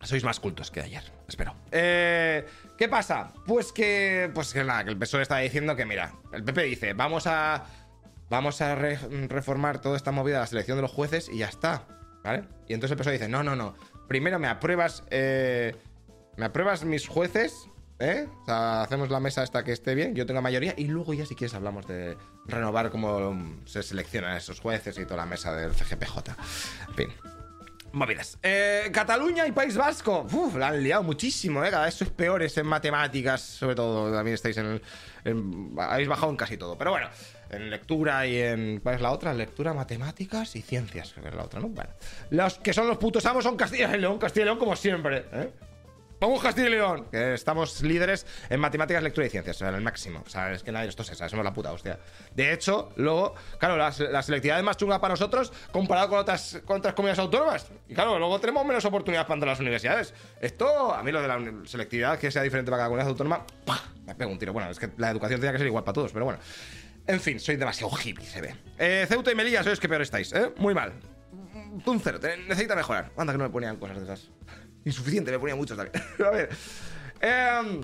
sois 0.03 0.25
más 0.25 0.41
cultos 0.41 0.71
que 0.71 0.81
ayer, 0.81 1.05
espero. 1.29 1.55
Eh, 1.71 2.45
¿Qué 2.77 2.89
pasa? 2.89 3.33
Pues 3.47 3.71
que, 3.71 4.31
pues 4.35 4.53
que 4.53 4.65
nada, 4.65 4.83
que 4.85 4.91
el 4.91 4.99
PSOE 4.99 5.23
está 5.23 5.39
diciendo 5.39 5.77
que, 5.77 5.85
mira, 5.85 6.15
el 6.33 6.43
PP 6.43 6.63
dice, 6.65 6.93
vamos 6.95 7.29
a, 7.29 7.67
vamos 8.29 8.61
a 8.61 8.75
reformar 8.75 9.81
toda 9.81 9.97
esta 9.97 10.11
movida 10.11 10.41
la 10.41 10.47
selección 10.47 10.79
de 10.79 10.83
los 10.83 10.91
jueces 10.91 11.29
y 11.29 11.39
ya 11.39 11.49
está, 11.49 11.87
¿vale? 12.23 12.45
Y 12.69 12.75
entonces 12.75 12.93
el 12.93 12.99
PSOE 12.99 13.13
dice, 13.15 13.29
no, 13.29 13.43
no, 13.43 13.57
no, 13.57 13.75
primero 14.09 14.39
me 14.39 14.49
apruebas. 14.49 15.05
Eh, 15.11 15.75
me 16.37 16.47
apruebas 16.47 16.85
mis 16.85 17.07
jueces. 17.07 17.67
¿Eh? 18.03 18.27
O 18.43 18.45
sea, 18.47 18.81
hacemos 18.81 19.11
la 19.11 19.21
mesa 19.21 19.43
hasta 19.43 19.63
que 19.63 19.73
esté 19.73 19.95
bien, 19.95 20.15
yo 20.15 20.25
tengo 20.25 20.41
mayoría, 20.41 20.73
y 20.75 20.87
luego 20.87 21.13
ya 21.13 21.27
si 21.27 21.35
quieres 21.35 21.53
hablamos 21.53 21.87
de 21.87 22.17
renovar 22.47 22.89
cómo 22.89 23.61
se 23.67 23.83
seleccionan 23.83 24.39
esos 24.39 24.59
jueces 24.59 24.97
y 24.99 25.05
toda 25.05 25.19
la 25.19 25.27
mesa 25.27 25.55
del 25.55 25.75
CGPJ. 25.75 26.31
En 26.89 26.95
fin. 26.95 27.09
Movidas. 27.93 28.39
Eh, 28.43 28.89
Cataluña 28.93 29.47
y 29.47 29.53
País 29.53 29.77
Vasco. 29.77 30.27
Uf, 30.33 30.57
la 30.57 30.69
han 30.69 30.83
liado 30.83 31.03
muchísimo, 31.03 31.65
¿eh? 31.65 31.71
Cada 31.71 31.87
vez 31.87 31.95
sois 31.95 32.11
peores 32.11 32.57
en 32.57 32.67
matemáticas, 32.67 33.41
sobre 33.41 33.75
todo. 33.75 34.13
También 34.13 34.35
estáis 34.35 34.57
en, 34.59 34.81
el, 35.25 35.75
Habéis 35.77 36.09
bajado 36.09 36.31
en 36.31 36.37
casi 36.37 36.57
todo. 36.57 36.79
Pero 36.79 36.93
bueno, 36.93 37.09
en 37.51 37.71
lectura 37.71 38.27
y 38.27 38.39
en. 38.39 38.81
¿Cuál 38.81 38.97
es 38.97 39.01
la 39.01 39.13
otra? 39.13 39.35
Lectura, 39.35 39.75
matemáticas 39.75 40.57
y 40.57 40.63
ciencias, 40.63 41.13
que 41.13 41.29
es 41.29 41.35
la 41.35 41.45
otra, 41.45 41.61
¿no? 41.61 41.69
Bueno. 41.69 41.91
Los 42.31 42.59
que 42.59 42.73
son 42.73 42.87
los 42.89 42.99
putos 42.99 43.25
amos 43.27 43.45
son 43.45 43.57
Castilla 43.57 43.95
y 43.97 44.01
León, 44.01 44.19
Castilla 44.19 44.43
y 44.43 44.47
León 44.47 44.59
como 44.59 44.77
siempre, 44.77 45.27
¿eh? 45.33 45.51
Vamos 46.21 46.43
Castilla 46.43 46.69
y 46.69 46.73
León, 46.73 47.07
que 47.11 47.33
estamos 47.33 47.81
líderes 47.81 48.27
en 48.51 48.61
matemáticas, 48.61 49.03
lectura 49.03 49.27
y 49.27 49.31
ciencias, 49.31 49.57
o 49.57 49.59
sea, 49.61 49.71
en 49.71 49.77
el 49.77 49.81
máximo. 49.81 50.23
O 50.27 50.29
sea, 50.29 50.53
es 50.53 50.63
que 50.63 50.71
nadie 50.71 50.85
de 50.85 50.91
estos 50.91 51.11
es, 51.11 51.17
somos 51.17 51.43
la 51.43 51.55
puta 51.55 51.73
hostia. 51.73 51.99
De 52.35 52.53
hecho, 52.53 52.93
luego, 52.97 53.35
claro, 53.57 53.79
la, 53.79 53.91
selectividad 53.91 54.59
es 54.59 54.65
más 54.65 54.77
chunga 54.77 55.01
para 55.01 55.15
nosotros 55.15 55.51
comparado 55.73 56.11
con 56.11 56.19
otras, 56.19 56.61
con 56.67 56.77
otras 56.77 56.93
comunidades 56.93 57.21
autónomas. 57.21 57.73
Y 57.89 57.95
claro, 57.95 58.19
luego 58.19 58.39
tenemos 58.39 58.67
menos 58.67 58.85
oportunidades 58.85 59.27
para 59.27 59.37
entrar 59.37 59.49
a 59.49 59.53
las 59.53 59.61
universidades. 59.61 60.13
Esto, 60.43 60.95
a 60.95 61.03
mí 61.03 61.11
lo 61.11 61.23
de 61.23 61.29
la 61.29 61.41
selectividad, 61.65 62.19
que 62.19 62.31
sea 62.31 62.43
diferente 62.43 62.71
para 62.71 62.81
cada 62.81 62.89
comunidad 62.91 63.09
autónoma, 63.09 63.47
¡pah! 63.65 63.81
me 64.11 64.15
pego 64.15 64.31
un 64.31 64.39
tiro. 64.39 64.53
Bueno, 64.53 64.71
es 64.71 64.79
que 64.79 64.91
la 64.99 65.11
educación 65.11 65.41
tenía 65.41 65.53
que 65.53 65.59
ser 65.59 65.69
igual 65.69 65.85
para 65.85 65.95
todos, 65.95 66.13
pero 66.13 66.27
bueno. 66.27 66.41
En 67.11 67.19
fin, 67.19 67.41
soy 67.41 67.57
demasiado 67.57 67.93
hippie, 67.97 68.25
se 68.25 68.41
ve. 68.41 68.55
Eh, 68.79 69.05
Ceuta 69.09 69.33
y 69.33 69.35
Melilla, 69.35 69.65
sois 69.65 69.81
que 69.81 69.89
peor 69.89 70.03
estáis, 70.03 70.33
¿eh? 70.33 70.53
Muy 70.59 70.75
mal. 70.75 70.93
Un 71.85 71.99
cero, 71.99 72.21
necesita 72.47 72.77
mejorar. 72.77 73.11
Anda 73.17 73.33
que 73.33 73.39
no 73.39 73.45
me 73.45 73.51
ponían 73.51 73.79
cosas 73.79 73.97
de 73.97 74.05
esas. 74.05 74.31
Insuficiente, 74.85 75.33
me 75.33 75.41
ponía 75.41 75.57
muchos 75.57 75.77
también. 75.77 76.05
a 76.25 76.31
ver. 76.31 76.51
Em, 77.21 77.81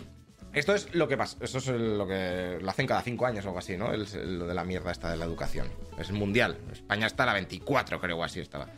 esto 0.52 0.76
es 0.76 0.94
lo 0.94 1.08
que 1.08 1.16
pasa. 1.16 1.38
Esto 1.40 1.58
es 1.58 1.66
lo 1.66 2.06
que 2.06 2.58
lo 2.62 2.70
hacen 2.70 2.86
cada 2.86 3.02
cinco 3.02 3.26
años 3.26 3.44
o 3.46 3.48
algo 3.48 3.58
así, 3.58 3.76
¿no? 3.76 3.90
lo 3.92 4.46
de 4.46 4.54
la 4.54 4.64
mierda 4.64 4.92
esta 4.92 5.10
de 5.10 5.16
la 5.16 5.24
educación. 5.24 5.66
Es 5.98 6.12
mundial. 6.12 6.58
España 6.70 7.08
está 7.08 7.24
a 7.24 7.26
la 7.26 7.34
24, 7.34 8.00
creo, 8.00 8.18
o 8.18 8.22
así 8.22 8.38
estaba. 8.38 8.68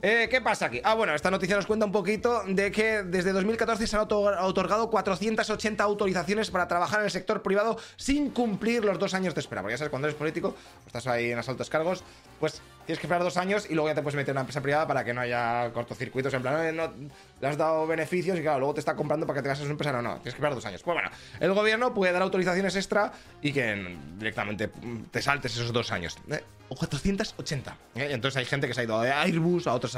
Eh, 0.00 0.28
¿Qué 0.30 0.40
pasa 0.40 0.66
aquí? 0.66 0.80
Ah, 0.84 0.94
bueno, 0.94 1.12
esta 1.12 1.28
noticia 1.28 1.56
nos 1.56 1.66
cuenta 1.66 1.84
un 1.84 1.90
poquito 1.90 2.44
de 2.46 2.70
que 2.70 3.02
desde 3.02 3.32
2014 3.32 3.84
se 3.84 3.96
han 3.96 4.02
otorgado 4.02 4.90
480 4.90 5.82
autorizaciones 5.82 6.52
para 6.52 6.68
trabajar 6.68 7.00
en 7.00 7.06
el 7.06 7.10
sector 7.10 7.42
privado 7.42 7.76
sin 7.96 8.30
cumplir 8.30 8.84
los 8.84 9.00
dos 9.00 9.14
años 9.14 9.34
de 9.34 9.40
espera. 9.40 9.60
Porque 9.60 9.74
ya 9.74 9.78
sabes, 9.78 9.90
cuando 9.90 10.06
eres 10.06 10.16
político, 10.16 10.54
estás 10.86 11.08
ahí 11.08 11.32
en 11.32 11.38
asaltos 11.38 11.68
cargos, 11.68 12.04
pues 12.38 12.62
tienes 12.88 13.00
que 13.00 13.06
esperar 13.06 13.22
dos 13.22 13.36
años 13.36 13.66
y 13.68 13.74
luego 13.74 13.88
ya 13.88 13.94
te 13.94 14.00
puedes 14.00 14.16
meter 14.16 14.30
en 14.30 14.36
una 14.36 14.40
empresa 14.40 14.62
privada 14.62 14.86
para 14.86 15.04
que 15.04 15.12
no 15.12 15.20
haya 15.20 15.70
cortocircuitos. 15.74 16.32
En 16.32 16.40
plan, 16.40 16.74
no, 16.74 16.90
le 17.38 17.46
has 17.46 17.58
dado 17.58 17.86
beneficios 17.86 18.38
y 18.38 18.40
claro, 18.40 18.60
luego 18.60 18.72
te 18.72 18.80
está 18.80 18.96
comprando 18.96 19.26
para 19.26 19.38
que 19.38 19.42
te 19.42 19.50
hagas 19.50 19.60
una 19.60 19.72
empresa. 19.72 19.92
No, 19.92 20.00
no, 20.00 20.12
tienes 20.14 20.32
que 20.32 20.38
esperar 20.38 20.54
dos 20.54 20.64
años. 20.64 20.82
Pues 20.82 20.94
bueno, 20.94 21.10
el 21.38 21.52
gobierno 21.52 21.92
puede 21.92 22.14
dar 22.14 22.22
autorizaciones 22.22 22.74
extra 22.76 23.12
y 23.42 23.52
que 23.52 23.94
directamente 24.16 24.70
te 25.10 25.20
saltes 25.20 25.54
esos 25.54 25.70
dos 25.70 25.92
años. 25.92 26.16
Eh, 26.30 26.42
o 26.70 26.76
480. 26.76 27.76
¿eh? 27.94 28.08
Entonces 28.10 28.38
hay 28.38 28.46
gente 28.46 28.66
que 28.66 28.72
se 28.72 28.80
ha 28.80 28.84
ido 28.84 28.98
a 28.98 29.20
Airbus, 29.20 29.66
a 29.66 29.74
otras 29.74 29.94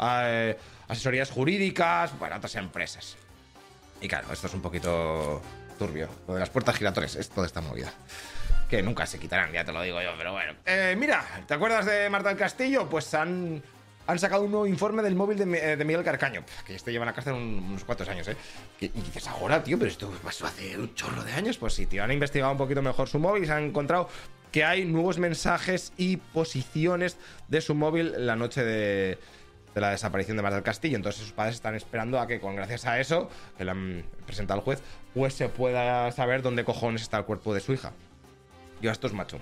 eh, 0.00 0.58
asesorías 0.88 1.30
jurídicas, 1.30 2.18
bueno, 2.18 2.34
a 2.34 2.36
otras 2.38 2.54
empresas. 2.56 3.16
Y 4.02 4.08
claro, 4.08 4.30
esto 4.30 4.46
es 4.46 4.52
un 4.52 4.60
poquito 4.60 5.40
turbio. 5.78 6.10
Lo 6.28 6.34
de 6.34 6.40
las 6.40 6.50
puertas 6.50 6.76
giratorias, 6.76 7.16
es 7.16 7.30
toda 7.30 7.46
esta 7.46 7.62
movida 7.62 7.94
que 8.70 8.82
nunca 8.82 9.04
se 9.04 9.18
quitarán, 9.18 9.52
ya 9.52 9.64
te 9.64 9.72
lo 9.72 9.82
digo 9.82 10.00
yo, 10.00 10.10
pero 10.16 10.32
bueno. 10.32 10.54
Eh, 10.64 10.94
mira, 10.96 11.24
¿te 11.46 11.54
acuerdas 11.54 11.84
de 11.86 12.08
Marta 12.08 12.28
del 12.28 12.38
Castillo? 12.38 12.88
Pues 12.88 13.12
han, 13.14 13.60
han 14.06 14.18
sacado 14.20 14.44
un 14.44 14.52
nuevo 14.52 14.66
informe 14.66 15.02
del 15.02 15.16
móvil 15.16 15.36
de, 15.36 15.76
de 15.76 15.84
Miguel 15.84 16.04
Carcaño, 16.04 16.44
que 16.64 16.76
este 16.76 16.92
lleva 16.92 17.02
en 17.02 17.08
la 17.08 17.12
cárcel 17.12 17.34
unos 17.34 17.82
cuantos 17.82 18.08
años, 18.08 18.28
¿eh? 18.28 18.36
Y, 18.78 18.88
dices, 18.88 19.26
ahora, 19.26 19.62
tío, 19.64 19.76
pero 19.76 19.90
esto 19.90 20.08
pasó 20.22 20.46
hace 20.46 20.78
un 20.78 20.94
chorro 20.94 21.24
de 21.24 21.32
años. 21.32 21.58
Pues 21.58 21.74
sí, 21.74 21.86
tío, 21.86 22.04
han 22.04 22.12
investigado 22.12 22.52
un 22.52 22.58
poquito 22.58 22.80
mejor 22.80 23.08
su 23.08 23.18
móvil 23.18 23.42
y 23.42 23.46
se 23.46 23.52
han 23.52 23.64
encontrado 23.64 24.08
que 24.52 24.64
hay 24.64 24.84
nuevos 24.84 25.18
mensajes 25.18 25.92
y 25.96 26.18
posiciones 26.18 27.18
de 27.48 27.60
su 27.60 27.74
móvil 27.74 28.24
la 28.24 28.36
noche 28.36 28.62
de, 28.62 29.18
de 29.74 29.80
la 29.80 29.90
desaparición 29.90 30.36
de 30.36 30.44
Marta 30.44 30.56
del 30.56 30.64
Castillo. 30.64 30.94
Entonces 30.94 31.22
sus 31.22 31.32
padres 31.32 31.56
están 31.56 31.74
esperando 31.74 32.20
a 32.20 32.28
que, 32.28 32.38
con 32.38 32.54
gracias 32.54 32.86
a 32.86 33.00
eso, 33.00 33.28
que 33.58 33.64
le 33.64 33.72
han 33.72 34.04
presentado 34.26 34.60
al 34.60 34.64
juez, 34.64 34.80
pues 35.12 35.34
se 35.34 35.48
pueda 35.48 36.12
saber 36.12 36.42
dónde 36.42 36.64
cojones 36.64 37.02
está 37.02 37.18
el 37.18 37.24
cuerpo 37.24 37.52
de 37.52 37.60
su 37.60 37.72
hija. 37.72 37.92
Yo 38.80 38.90
a 38.90 38.92
estos 38.92 39.12
macho. 39.12 39.40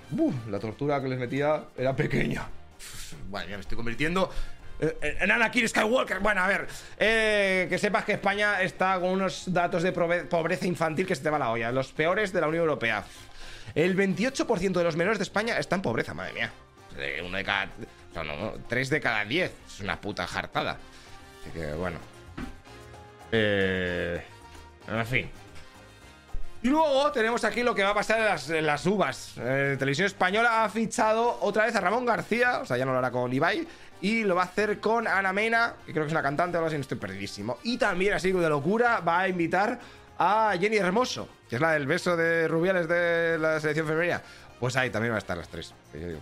la 0.49 0.59
tortura 0.59 1.01
que 1.01 1.07
les 1.07 1.19
metía 1.19 1.63
era 1.77 1.95
pequeña. 1.95 2.47
bueno, 3.29 3.49
ya 3.49 3.55
me 3.55 3.61
estoy 3.61 3.77
convirtiendo 3.77 4.29
eh, 4.79 5.17
en 5.21 5.31
Anakin 5.31 5.67
Skywalker. 5.67 6.19
Bueno, 6.19 6.41
a 6.41 6.47
ver, 6.47 6.67
eh, 6.97 7.67
que 7.69 7.77
sepas 7.77 8.05
que 8.05 8.13
España 8.13 8.61
está 8.61 8.99
con 8.99 9.09
unos 9.09 9.51
datos 9.53 9.83
de 9.83 9.91
pobreza 9.91 10.65
infantil 10.65 11.05
que 11.05 11.15
se 11.15 11.23
te 11.23 11.29
va 11.29 11.39
la 11.39 11.51
olla. 11.51 11.71
Los 11.71 11.91
peores 11.91 12.31
de 12.31 12.41
la 12.41 12.47
Unión 12.47 12.63
Europea. 12.63 13.03
El 13.75 13.95
28% 13.95 14.71
de 14.73 14.83
los 14.83 14.95
menores 14.95 15.19
de 15.19 15.23
España 15.23 15.57
está 15.57 15.75
en 15.75 15.81
pobreza, 15.81 16.13
madre 16.13 16.33
mía. 16.33 16.51
Uno 17.25 17.37
de 17.37 17.43
cada. 17.43 17.69
No, 18.15 18.23
no, 18.23 18.53
tres 18.67 18.89
de 18.89 18.99
cada 18.99 19.23
diez. 19.25 19.51
Es 19.67 19.79
una 19.81 19.99
puta 19.99 20.25
jartada. 20.25 20.77
Así 21.41 21.51
que, 21.51 21.73
bueno. 21.73 21.97
Eh, 23.31 24.21
en 24.87 25.05
fin. 25.05 25.29
Y 26.61 26.67
luego 26.67 27.09
tenemos 27.13 27.45
aquí 27.45 27.63
lo 27.63 27.73
que 27.73 27.83
va 27.83 27.91
a 27.91 27.93
pasar 27.93 28.19
en 28.49 28.65
las, 28.65 28.85
uvas. 28.85 29.35
Eh, 29.37 29.77
Televisión 29.79 30.07
Española 30.07 30.65
ha 30.65 30.69
fichado 30.69 31.37
otra 31.41 31.65
vez 31.65 31.75
a 31.75 31.79
Ramón 31.79 32.05
García, 32.05 32.59
o 32.59 32.65
sea, 32.65 32.75
ya 32.75 32.85
no 32.85 32.91
lo 32.91 32.97
hará 32.97 33.11
con 33.11 33.31
Ibai, 33.31 33.65
y 34.01 34.23
lo 34.23 34.35
va 34.35 34.41
a 34.41 34.45
hacer 34.45 34.79
con 34.81 35.07
Ana 35.07 35.31
Mena, 35.31 35.75
que 35.85 35.93
creo 35.93 36.03
que 36.03 36.07
es 36.07 36.13
una 36.13 36.21
cantante 36.21 36.57
o 36.57 36.59
algo 36.59 36.67
así, 36.67 36.75
no 36.75 36.81
estoy 36.81 36.97
perdidísimo. 36.97 37.59
Y 37.63 37.77
también, 37.77 38.13
así 38.13 38.33
de 38.33 38.49
locura, 38.49 38.99
va 38.99 39.21
a 39.21 39.29
invitar 39.29 39.79
a 40.17 40.53
Jenny 40.59 40.75
Hermoso, 40.75 41.29
que 41.49 41.55
es 41.55 41.61
la 41.61 41.71
del 41.71 41.87
beso 41.87 42.17
de 42.17 42.49
Rubiales 42.49 42.89
de 42.89 43.37
la 43.39 43.61
selección 43.61 43.87
femenina. 43.87 44.21
Pues 44.59 44.75
ahí 44.75 44.89
también 44.89 45.13
va 45.13 45.15
a 45.15 45.19
estar 45.19 45.37
las 45.37 45.47
tres. 45.47 45.73
Pues, 45.91 46.03
no 46.03 46.19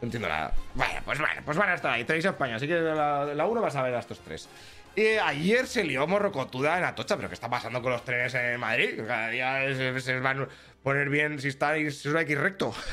entiendo 0.00 0.28
nada. 0.28 0.54
Bueno, 0.74 1.00
pues 1.04 1.18
bueno, 1.18 1.42
pues 1.44 1.58
van 1.58 1.68
a 1.68 1.74
estar 1.74 1.92
ahí. 1.92 2.04
Televisión 2.04 2.32
Española, 2.32 2.56
así 2.56 2.66
que 2.66 2.74
la, 2.74 3.26
la 3.26 3.46
uno 3.46 3.60
vas 3.60 3.76
a 3.76 3.82
ver 3.82 3.94
a 3.94 3.98
estos 3.98 4.18
tres. 4.20 4.48
Y 4.96 5.06
ayer 5.06 5.66
se 5.66 5.84
lió 5.84 6.06
morrocotuda 6.06 6.78
en 6.78 6.84
Atocha, 6.84 7.16
pero 7.16 7.28
¿qué 7.28 7.34
está 7.34 7.50
pasando 7.50 7.82
con 7.82 7.92
los 7.92 8.04
trenes 8.04 8.34
en 8.34 8.60
Madrid? 8.60 9.00
Cada 9.06 9.28
día 9.28 10.00
se, 10.00 10.20
van 10.20 10.42
a 10.42 10.48
poner 10.82 11.08
bien 11.08 11.40
si 11.40 11.48
está 11.48 11.74
si 11.74 11.86
es 11.86 12.06
X 12.06 12.38
recto. 12.38 12.74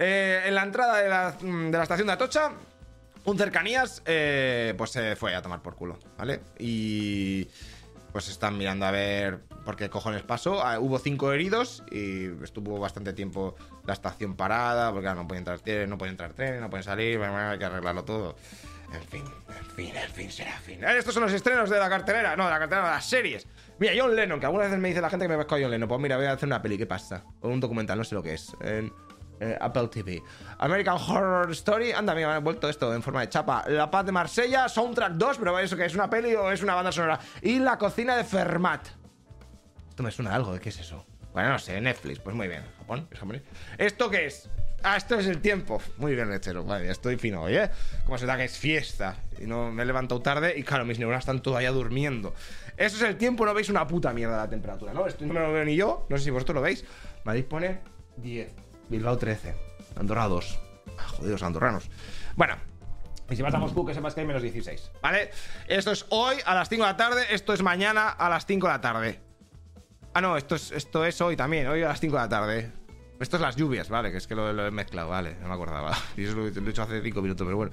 Eh, 0.00 0.44
en 0.46 0.54
la 0.54 0.62
entrada 0.62 0.98
de 1.02 1.08
la, 1.08 1.32
de 1.32 1.76
la 1.76 1.82
estación 1.82 2.06
de 2.06 2.12
Atocha 2.12 2.52
un 3.24 3.36
cercanías, 3.36 4.02
eh, 4.06 4.74
pues 4.78 4.90
se 4.90 5.16
fue 5.16 5.34
a 5.34 5.42
tomar 5.42 5.60
por 5.60 5.74
culo, 5.74 5.98
¿vale? 6.16 6.40
Y 6.58 7.48
pues 8.12 8.28
están 8.28 8.56
mirando 8.56 8.86
a 8.86 8.90
ver 8.90 9.40
por 9.64 9.76
qué 9.76 9.90
cojones 9.90 10.22
pasó. 10.22 10.64
Ah, 10.64 10.78
hubo 10.78 10.98
cinco 10.98 11.32
heridos 11.32 11.82
y 11.90 12.26
estuvo 12.42 12.78
bastante 12.78 13.12
tiempo 13.12 13.54
la 13.84 13.92
estación 13.92 14.34
parada, 14.34 14.92
porque 14.92 15.08
no 15.08 15.28
pueden 15.28 15.42
entrar 15.42 15.60
trenes, 15.60 15.88
no 15.88 15.98
pueden 15.98 16.12
entrar 16.12 16.32
trenes, 16.32 16.60
no 16.60 16.70
pueden 16.70 16.84
salir, 16.84 17.20
hay 17.20 17.58
que 17.58 17.64
arreglarlo 17.64 18.04
todo. 18.04 18.36
En 18.92 19.02
fin, 19.02 19.24
en 19.48 19.64
fin, 19.76 19.96
en 19.96 20.10
fin, 20.10 20.30
será 20.30 20.58
fin. 20.60 20.82
Estos 20.82 21.12
son 21.12 21.22
los 21.22 21.32
estrenos 21.32 21.68
de 21.68 21.78
la 21.78 21.88
cartelera, 21.88 22.34
no, 22.36 22.44
de 22.44 22.50
la 22.50 22.58
cartelera 22.58 22.88
de 22.88 22.94
las 22.94 23.04
series. 23.04 23.46
Mira, 23.78 23.92
John 23.96 24.16
Lennon, 24.16 24.40
que 24.40 24.46
algunas 24.46 24.68
veces 24.68 24.80
me 24.80 24.88
dice 24.88 25.00
la 25.00 25.10
gente 25.10 25.26
que 25.26 25.28
me 25.28 25.36
pesco 25.36 25.56
a 25.56 25.58
John 25.60 25.70
Lennon. 25.70 25.88
Pues 25.88 26.00
mira, 26.00 26.16
voy 26.16 26.26
a 26.26 26.32
hacer 26.32 26.46
una 26.46 26.62
peli, 26.62 26.78
¿qué 26.78 26.86
pasa? 26.86 27.24
O 27.40 27.48
un 27.48 27.60
documental, 27.60 27.98
no 27.98 28.04
sé 28.04 28.14
lo 28.14 28.22
que 28.22 28.34
es. 28.34 28.56
En 28.62 28.90
eh, 29.40 29.56
Apple 29.60 29.88
TV. 29.88 30.22
American 30.58 30.96
Horror 30.96 31.50
Story. 31.52 31.92
Anda, 31.92 32.14
mira, 32.14 32.28
me 32.28 32.34
han 32.34 32.44
vuelto 32.44 32.68
esto 32.68 32.94
en 32.94 33.02
forma 33.02 33.20
de 33.20 33.28
chapa. 33.28 33.64
La 33.68 33.90
Paz 33.90 34.06
de 34.06 34.12
Marsella, 34.12 34.68
Soundtrack 34.68 35.12
2, 35.12 35.38
pero 35.38 35.58
eso 35.58 35.76
que 35.76 35.84
es 35.84 35.94
una 35.94 36.08
peli 36.08 36.34
o 36.34 36.50
es 36.50 36.62
una 36.62 36.74
banda 36.74 36.90
sonora. 36.90 37.20
Y 37.42 37.58
La 37.58 37.76
Cocina 37.76 38.16
de 38.16 38.24
Fermat. 38.24 38.88
Esto 39.90 40.02
me 40.02 40.10
suena 40.10 40.34
algo, 40.34 40.54
¿de 40.54 40.60
qué 40.60 40.70
es 40.70 40.80
eso? 40.80 41.04
Bueno, 41.32 41.50
no 41.50 41.58
sé, 41.58 41.80
Netflix, 41.80 42.18
pues 42.20 42.34
muy 42.34 42.48
bien. 42.48 42.64
Japón. 42.78 43.06
¿Esto 43.76 44.10
qué 44.10 44.26
es? 44.26 44.48
Ah, 44.82 44.96
esto 44.96 45.18
es 45.18 45.26
el 45.26 45.40
tiempo. 45.40 45.82
Muy 45.96 46.14
bien, 46.14 46.30
lechero. 46.30 46.64
Vale, 46.64 46.90
estoy 46.90 47.16
fino 47.16 47.42
hoy, 47.42 47.56
¿eh? 47.56 47.70
Como 48.04 48.16
se 48.16 48.26
da 48.26 48.36
que 48.36 48.44
es 48.44 48.56
fiesta. 48.56 49.16
Y 49.40 49.46
no 49.46 49.72
me 49.72 49.82
he 49.82 49.86
levantado 49.86 50.20
tarde 50.22 50.54
y 50.56 50.62
claro, 50.62 50.84
mis 50.84 50.98
neuronas 50.98 51.22
están 51.22 51.42
todavía 51.42 51.70
durmiendo. 51.72 52.34
Eso 52.76 52.96
es 52.96 53.02
el 53.02 53.16
tiempo, 53.16 53.44
no 53.44 53.54
veis 53.54 53.68
una 53.68 53.86
puta 53.86 54.12
mierda 54.12 54.36
la 54.36 54.48
temperatura, 54.48 54.92
¿no? 54.92 55.06
Esto 55.06 55.26
no 55.26 55.34
me 55.34 55.40
lo 55.40 55.52
veo 55.52 55.64
ni 55.64 55.74
yo. 55.74 56.06
No 56.08 56.16
sé 56.16 56.24
si 56.24 56.30
vosotros 56.30 56.54
lo 56.54 56.62
veis. 56.62 56.84
Madrid 57.24 57.44
pone 57.44 57.80
10. 58.18 58.52
Bilbao 58.88 59.18
13. 59.18 59.54
Andorra 59.96 60.28
2. 60.28 60.60
Ah, 60.96 61.08
jodidos 61.08 61.42
andorranos. 61.42 61.90
Bueno, 62.36 62.56
y 63.30 63.36
si 63.36 63.42
vas 63.42 63.52
a 63.52 63.58
Moscú, 63.58 63.84
que 63.84 63.94
sepas 63.94 64.14
que 64.14 64.20
hay 64.20 64.26
menos 64.26 64.42
16. 64.42 64.92
¿Vale? 65.02 65.30
Esto 65.66 65.90
es 65.90 66.06
hoy 66.10 66.36
a 66.46 66.54
las 66.54 66.68
5 66.68 66.82
de 66.82 66.90
la 66.90 66.96
tarde. 66.96 67.22
Esto 67.30 67.52
es 67.52 67.62
mañana 67.62 68.08
a 68.08 68.28
las 68.28 68.46
5 68.46 68.66
de 68.66 68.72
la 68.72 68.80
tarde. 68.80 69.20
Ah, 70.14 70.20
no, 70.20 70.36
esto 70.36 70.54
es, 70.54 70.72
esto 70.72 71.04
es 71.04 71.20
hoy 71.20 71.36
también. 71.36 71.66
Hoy 71.66 71.82
a 71.82 71.88
las 71.88 72.00
5 72.00 72.16
de 72.16 72.22
la 72.22 72.28
tarde. 72.28 72.77
Esto 73.20 73.36
es 73.36 73.42
las 73.42 73.56
lluvias, 73.56 73.88
¿vale? 73.88 74.12
Que 74.12 74.18
es 74.18 74.26
que 74.26 74.34
lo, 74.34 74.66
he 74.66 74.70
mezclado, 74.70 75.08
¿vale? 75.08 75.36
No 75.40 75.48
me 75.48 75.54
acordaba. 75.54 75.96
Y 76.16 76.24
eso 76.24 76.36
lo, 76.36 76.46
he 76.46 76.70
hecho 76.70 76.82
hace 76.82 77.02
5 77.02 77.22
minutos, 77.22 77.44
pero 77.44 77.56
bueno. 77.56 77.72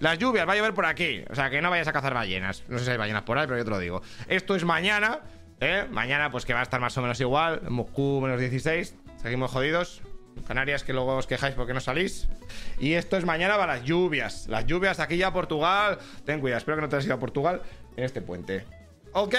Las 0.00 0.18
lluvias, 0.18 0.48
va 0.48 0.52
a 0.52 0.56
llover 0.56 0.74
por 0.74 0.86
aquí. 0.86 1.22
O 1.30 1.34
sea, 1.34 1.50
que 1.50 1.60
no 1.60 1.70
vayas 1.70 1.88
a 1.88 1.92
cazar 1.92 2.14
ballenas. 2.14 2.64
No 2.68 2.78
sé 2.78 2.84
si 2.84 2.90
hay 2.90 2.96
ballenas 2.96 3.22
por 3.22 3.38
ahí, 3.38 3.46
pero 3.46 3.58
yo 3.58 3.64
te 3.64 3.70
lo 3.70 3.78
digo. 3.78 4.02
Esto 4.28 4.56
es 4.56 4.64
mañana, 4.64 5.20
¿eh? 5.60 5.86
Mañana, 5.90 6.30
pues 6.30 6.46
que 6.46 6.54
va 6.54 6.60
a 6.60 6.62
estar 6.62 6.80
más 6.80 6.96
o 6.96 7.02
menos 7.02 7.20
igual. 7.20 7.62
Moscú 7.68 8.20
menos 8.22 8.40
16. 8.40 8.94
Seguimos 9.20 9.50
jodidos. 9.50 10.02
Canarias 10.46 10.84
que 10.84 10.92
luego 10.92 11.16
os 11.16 11.26
quejáis 11.26 11.54
porque 11.54 11.74
no 11.74 11.80
salís. 11.80 12.28
Y 12.78 12.92
esto 12.92 13.16
es 13.16 13.24
mañana 13.24 13.56
para 13.56 13.76
las 13.76 13.84
lluvias. 13.84 14.46
Las 14.48 14.66
lluvias 14.66 15.00
aquí 15.00 15.16
ya 15.16 15.32
Portugal. 15.32 15.98
Ten 16.24 16.40
cuidado, 16.40 16.58
espero 16.58 16.76
que 16.76 16.82
no 16.82 16.88
te 16.88 16.96
hayas 16.96 17.06
ido 17.06 17.14
a 17.14 17.20
Portugal 17.20 17.62
en 17.96 18.04
este 18.04 18.20
puente. 18.20 18.64
Ok, 19.18 19.34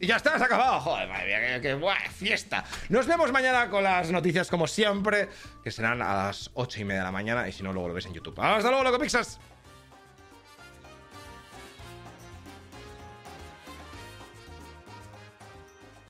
y 0.00 0.08
ya 0.08 0.16
está, 0.16 0.36
se 0.36 0.42
acabado. 0.42 0.80
Joder, 0.80 1.08
madre 1.08 1.26
mía, 1.26 1.60
qué, 1.60 1.78
fiesta. 2.10 2.64
Nos 2.88 3.06
vemos 3.06 3.30
mañana 3.30 3.70
con 3.70 3.84
las 3.84 4.10
noticias 4.10 4.50
como 4.50 4.66
siempre, 4.66 5.28
que 5.62 5.70
serán 5.70 6.02
a 6.02 6.24
las 6.24 6.50
8 6.54 6.80
y 6.80 6.84
media 6.84 7.02
de 7.02 7.04
la 7.04 7.12
mañana. 7.12 7.48
Y 7.48 7.52
si 7.52 7.62
no, 7.62 7.72
luego 7.72 7.86
lo 7.86 7.94
ves 7.94 8.06
en 8.06 8.14
YouTube. 8.14 8.34
Hasta 8.40 8.68
luego, 8.68 8.82
loco 8.82 8.98
Pixas. 8.98 9.38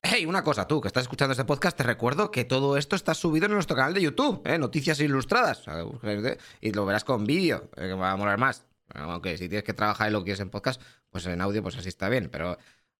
Hey, 0.00 0.24
una 0.24 0.42
cosa, 0.42 0.66
tú 0.66 0.80
que 0.80 0.88
estás 0.88 1.02
escuchando 1.02 1.32
este 1.32 1.44
podcast, 1.44 1.76
te 1.76 1.82
recuerdo 1.82 2.30
que 2.30 2.46
todo 2.46 2.78
esto 2.78 2.96
está 2.96 3.12
subido 3.12 3.44
en 3.44 3.52
nuestro 3.52 3.76
canal 3.76 3.92
de 3.92 4.00
YouTube, 4.00 4.40
¿eh? 4.46 4.56
Noticias 4.56 4.98
Ilustradas. 5.00 5.66
Y 6.62 6.72
lo 6.72 6.86
verás 6.86 7.04
con 7.04 7.26
vídeo, 7.26 7.68
eh, 7.76 7.88
que 7.88 7.92
va 7.92 8.12
a 8.12 8.16
molar 8.16 8.38
más. 8.38 8.64
Aunque 8.94 9.36
si 9.36 9.50
tienes 9.50 9.64
que 9.64 9.74
trabajar 9.74 10.08
y 10.08 10.12
lo 10.12 10.24
quieres 10.24 10.40
en 10.40 10.48
podcast, 10.48 10.80
pues 11.10 11.26
en 11.26 11.40
audio, 11.42 11.62
pues 11.62 11.76
así 11.76 11.88
está 11.88 12.08
bien. 12.08 12.30
Pero 12.30 12.58